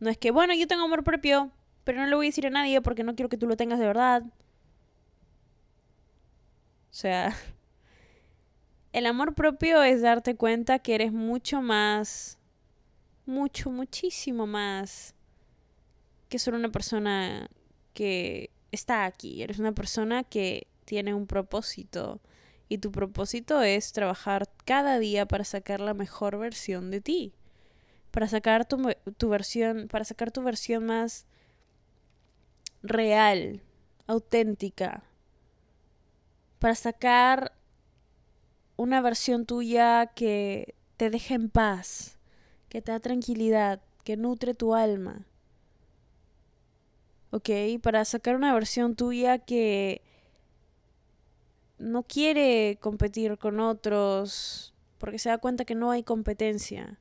No 0.00 0.10
es 0.10 0.18
que, 0.18 0.30
bueno, 0.30 0.54
yo 0.54 0.66
tengo 0.66 0.84
amor 0.84 1.04
propio, 1.04 1.50
pero 1.84 2.00
no 2.00 2.06
lo 2.06 2.16
voy 2.16 2.26
a 2.26 2.28
decir 2.28 2.46
a 2.46 2.50
nadie 2.50 2.80
porque 2.80 3.04
no 3.04 3.14
quiero 3.14 3.28
que 3.28 3.38
tú 3.38 3.46
lo 3.46 3.56
tengas 3.56 3.78
de 3.78 3.86
verdad. 3.86 4.22
O 4.24 6.96
sea, 6.96 7.34
el 8.92 9.06
amor 9.06 9.34
propio 9.34 9.82
es 9.82 10.02
darte 10.02 10.36
cuenta 10.36 10.78
que 10.78 10.94
eres 10.94 11.12
mucho 11.12 11.62
más, 11.62 12.38
mucho, 13.24 13.70
muchísimo 13.70 14.46
más 14.46 15.14
que 16.28 16.38
solo 16.38 16.58
una 16.58 16.70
persona 16.70 17.48
que 17.94 18.50
está 18.72 19.06
aquí. 19.06 19.42
Eres 19.42 19.58
una 19.58 19.72
persona 19.72 20.24
que 20.24 20.66
tiene 20.84 21.14
un 21.14 21.26
propósito 21.26 22.20
y 22.68 22.78
tu 22.78 22.90
propósito 22.92 23.62
es 23.62 23.92
trabajar 23.92 24.48
cada 24.64 24.98
día 24.98 25.26
para 25.26 25.44
sacar 25.44 25.80
la 25.80 25.94
mejor 25.94 26.38
versión 26.38 26.90
de 26.90 27.00
ti. 27.00 27.34
para 28.10 28.28
sacar 28.28 28.64
tu, 28.64 28.92
tu 29.18 29.28
versión, 29.28 29.88
para 29.88 30.04
sacar 30.04 30.30
tu 30.30 30.40
versión 30.42 30.86
más 30.86 31.26
real, 32.82 33.60
auténtica, 34.06 35.02
para 36.60 36.76
sacar 36.76 37.52
una 38.76 39.00
versión 39.00 39.46
tuya 39.46 40.06
que 40.14 40.74
te 40.96 41.10
deje 41.10 41.34
en 41.34 41.48
paz, 41.50 42.18
que 42.68 42.82
te 42.82 42.92
da 42.92 43.00
tranquilidad, 43.00 43.82
que 44.04 44.16
nutre 44.16 44.54
tu 44.54 44.74
alma. 44.74 45.26
¿Ok? 47.30 47.50
Para 47.82 48.04
sacar 48.04 48.36
una 48.36 48.54
versión 48.54 48.94
tuya 48.94 49.38
que 49.38 50.02
no 51.78 52.02
quiere 52.02 52.78
competir 52.80 53.38
con 53.38 53.60
otros 53.60 54.74
porque 54.98 55.18
se 55.18 55.28
da 55.28 55.38
cuenta 55.38 55.64
que 55.64 55.74
no 55.74 55.90
hay 55.90 56.02
competencia, 56.02 56.98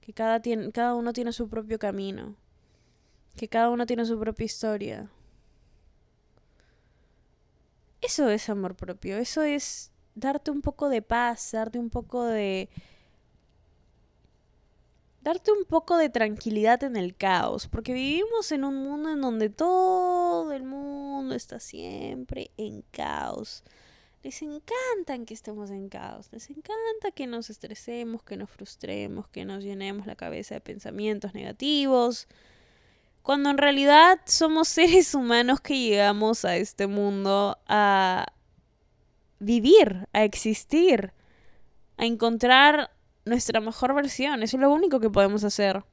que 0.00 0.12
cada, 0.12 0.40
tiene, 0.40 0.72
cada 0.72 0.94
uno 0.94 1.12
tiene 1.12 1.32
su 1.32 1.48
propio 1.48 1.78
camino, 1.78 2.34
que 3.36 3.48
cada 3.48 3.70
uno 3.70 3.86
tiene 3.86 4.04
su 4.04 4.18
propia 4.18 4.44
historia. 4.44 5.10
Eso 8.00 8.28
es 8.28 8.48
amor 8.48 8.74
propio, 8.74 9.16
eso 9.18 9.42
es 9.42 9.92
darte 10.16 10.50
un 10.50 10.62
poco 10.62 10.88
de 10.88 11.02
paz, 11.02 11.50
darte 11.52 11.78
un 11.78 11.90
poco 11.90 12.24
de... 12.24 12.68
darte 15.20 15.52
un 15.52 15.64
poco 15.64 15.96
de 15.96 16.08
tranquilidad 16.08 16.82
en 16.82 16.96
el 16.96 17.14
caos, 17.14 17.68
porque 17.68 17.92
vivimos 17.92 18.50
en 18.50 18.64
un 18.64 18.74
mundo 18.76 19.10
en 19.10 19.20
donde 19.20 19.48
todo 19.50 20.50
el 20.52 20.64
mundo 20.64 21.36
está 21.36 21.60
siempre 21.60 22.50
en 22.56 22.82
caos. 22.90 23.62
Les 24.22 24.40
encanta 24.40 25.18
que 25.26 25.34
estemos 25.34 25.70
en 25.70 25.88
caos, 25.88 26.28
les 26.30 26.48
encanta 26.48 27.10
que 27.12 27.26
nos 27.26 27.50
estresemos, 27.50 28.22
que 28.22 28.36
nos 28.36 28.48
frustremos, 28.48 29.26
que 29.26 29.44
nos 29.44 29.64
llenemos 29.64 30.06
la 30.06 30.14
cabeza 30.14 30.54
de 30.54 30.60
pensamientos 30.60 31.34
negativos, 31.34 32.28
cuando 33.22 33.50
en 33.50 33.58
realidad 33.58 34.20
somos 34.26 34.68
seres 34.78 35.14
humanos 35.14 35.60
que 35.60 35.76
llegamos 35.76 36.44
a 36.44 36.56
este 36.56 36.86
mundo 36.86 37.58
a 37.66 38.26
vivir, 39.40 40.06
a 40.12 40.22
existir, 40.22 41.12
a 41.96 42.06
encontrar 42.06 42.92
nuestra 43.24 43.60
mejor 43.60 43.92
versión. 43.92 44.44
Eso 44.44 44.56
es 44.56 44.60
lo 44.60 44.72
único 44.72 45.00
que 45.00 45.10
podemos 45.10 45.42
hacer. 45.42 45.84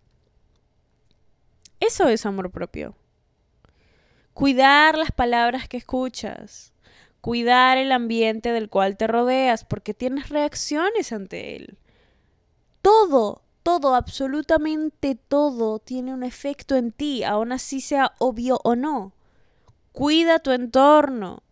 Eso 1.79 2.07
es 2.07 2.27
amor 2.27 2.51
propio. 2.51 2.95
Cuidar 4.33 4.97
las 4.97 5.11
palabras 5.11 5.67
que 5.67 5.77
escuchas. 5.77 6.73
Cuidar 7.21 7.77
el 7.77 7.91
ambiente 7.91 8.51
del 8.51 8.69
cual 8.69 8.97
te 8.97 9.08
rodeas 9.08 9.65
porque 9.65 9.93
tienes 9.93 10.29
reacciones 10.29 11.12
ante 11.12 11.55
él. 11.55 11.77
Todo, 12.82 13.41
todo, 13.62 13.95
absolutamente 13.95 15.15
todo 15.15 15.79
tiene 15.79 16.13
un 16.13 16.23
efecto 16.23 16.75
en 16.75 16.91
ti, 16.91 17.23
aun 17.23 17.51
así 17.51 17.82
sea 17.82 18.13
obvio 18.19 18.62
o 18.63 18.75
no. 18.75 19.13
Cuida 19.91 20.39
tu 20.39 20.51
entorno. 20.51 21.43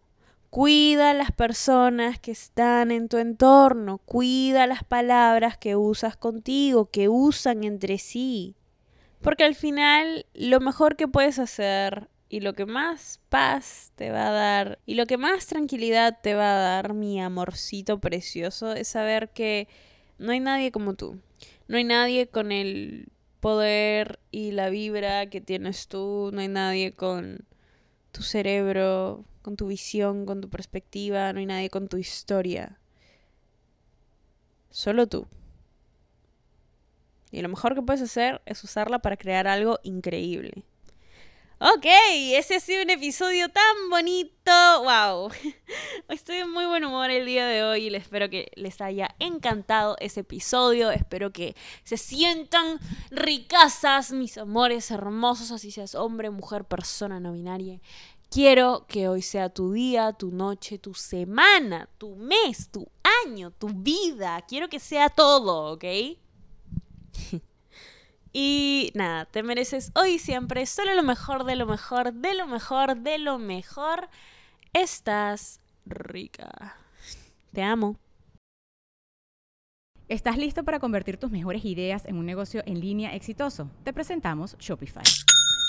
Cuida 0.50 1.14
las 1.14 1.32
personas 1.34 2.18
que 2.20 2.32
están 2.32 2.92
en 2.92 3.10
tu 3.10 3.18
entorno. 3.18 3.98
Cuida 4.00 4.66
las 4.68 4.84
palabras 4.84 5.58
que 5.58 5.76
usas 5.76 6.16
contigo, 6.16 6.90
que 6.90 7.10
usan 7.10 7.66
entre 7.66 7.98
sí. 7.98 8.56
Porque 9.22 9.44
al 9.44 9.56
final 9.56 10.26
lo 10.34 10.62
mejor 10.62 10.96
que 10.96 11.08
puedes 11.08 11.40
hacer 11.40 12.10
y 12.30 12.42
lo 12.42 12.54
que 12.54 12.66
más 12.66 13.22
paz 13.30 13.92
te 13.96 14.12
va 14.12 14.28
a 14.28 14.32
dar 14.32 14.80
y 14.86 14.96
lo 14.96 15.06
que 15.06 15.18
más 15.18 15.48
tranquilidad 15.48 16.20
te 16.22 16.36
va 16.36 16.54
a 16.54 16.60
dar, 16.60 16.94
mi 16.94 17.22
amorcito 17.22 18.00
precioso, 18.00 18.74
es 18.74 18.90
saber 18.90 19.30
que 19.30 19.68
no 20.18 20.32
hay 20.32 20.40
nadie 20.40 20.72
como 20.72 20.94
tú. 20.96 21.20
No 21.68 21.78
hay 21.78 21.84
nadie 21.84 22.28
con 22.28 22.52
el 22.52 23.10
poder 23.40 24.20
y 24.32 24.52
la 24.52 24.70
vibra 24.70 25.30
que 25.30 25.42
tienes 25.42 25.88
tú. 25.88 26.32
No 26.34 26.42
hay 26.42 26.48
nadie 26.48 26.94
con 26.94 27.46
tu 28.12 28.24
cerebro, 28.24 29.26
con 29.42 29.58
tu 29.58 29.68
visión, 29.68 30.26
con 30.26 30.42
tu 30.42 30.50
perspectiva. 30.50 31.32
No 31.34 31.40
hay 31.40 31.46
nadie 31.46 31.70
con 31.70 31.88
tu 31.88 31.98
historia. 31.98 32.80
Solo 34.70 35.08
tú. 35.08 35.28
Y 37.32 37.42
lo 37.42 37.50
mejor 37.50 37.76
que 37.76 37.82
puedes 37.82 38.02
hacer 38.02 38.42
es 38.46 38.64
usarla 38.64 39.00
para 39.00 39.18
crear 39.18 39.48
algo 39.48 39.80
increíble. 39.84 40.64
Ok, 41.60 41.88
ese 42.34 42.58
ha 42.58 42.60
sido 42.60 42.84
un 42.84 42.92
episodio 42.92 43.50
tan 43.50 43.90
bonito. 43.90 44.52
¡Wow! 44.84 45.32
Estoy 46.08 46.36
en 46.38 46.52
muy 46.52 46.68
buen 46.68 46.86
humor 46.86 47.10
el 47.10 47.26
día 47.26 47.48
de 47.48 47.64
hoy 47.64 47.88
y 47.88 47.96
espero 47.96 48.30
que 48.30 48.52
les 48.56 48.80
haya 48.80 49.16
encantado 49.18 49.96
ese 50.00 50.20
episodio. 50.20 50.92
Espero 50.92 51.34
que 51.34 51.56
se 51.84 51.98
sientan 51.98 52.78
ricasas, 53.10 54.12
mis 54.12 54.38
amores 54.38 54.92
hermosos, 54.92 55.50
así 55.50 55.72
seas 55.72 55.96
hombre, 55.96 56.30
mujer, 56.30 56.64
persona 56.64 57.20
no 57.20 57.34
binaria. 57.34 57.80
Quiero 58.30 58.86
que 58.88 59.08
hoy 59.08 59.24
sea 59.24 59.50
tu 59.50 59.72
día, 59.72 60.14
tu 60.14 60.30
noche, 60.30 60.78
tu 60.78 60.94
semana, 60.94 61.90
tu 61.98 62.16
mes, 62.18 62.70
tu 62.70 62.88
año, 63.26 63.50
tu 63.50 63.70
vida. 63.70 64.44
Quiero 64.48 64.70
que 64.70 64.80
sea 64.80 65.10
todo, 65.10 65.74
¿ok? 65.74 65.86
Y 68.34 68.92
nada, 68.94 69.26
te 69.26 69.44
mereces 69.44 69.92
hoy 69.96 70.16
y 70.16 70.20
siempre 70.20 70.66
solo 70.66 70.94
lo 70.94 71.04
mejor, 71.04 71.44
de 71.44 71.56
lo 71.56 71.66
mejor, 71.66 72.14
de 72.14 72.34
lo 72.34 72.48
mejor, 72.48 72.98
de 72.98 73.18
lo 73.18 73.38
mejor. 73.38 74.10
Estás 74.74 75.60
rica. 75.86 76.78
Te 77.54 77.64
amo. 77.64 77.98
¿Estás 80.08 80.38
listo 80.38 80.64
para 80.64 80.80
convertir 80.80 81.18
tus 81.18 81.32
mejores 81.32 81.66
ideas 81.66 82.06
en 82.06 82.18
un 82.18 82.26
negocio 82.26 82.64
en 82.66 82.80
línea 82.80 83.14
exitoso? 83.14 83.70
Te 83.84 83.92
presentamos 83.92 84.58
Shopify. 84.58 85.04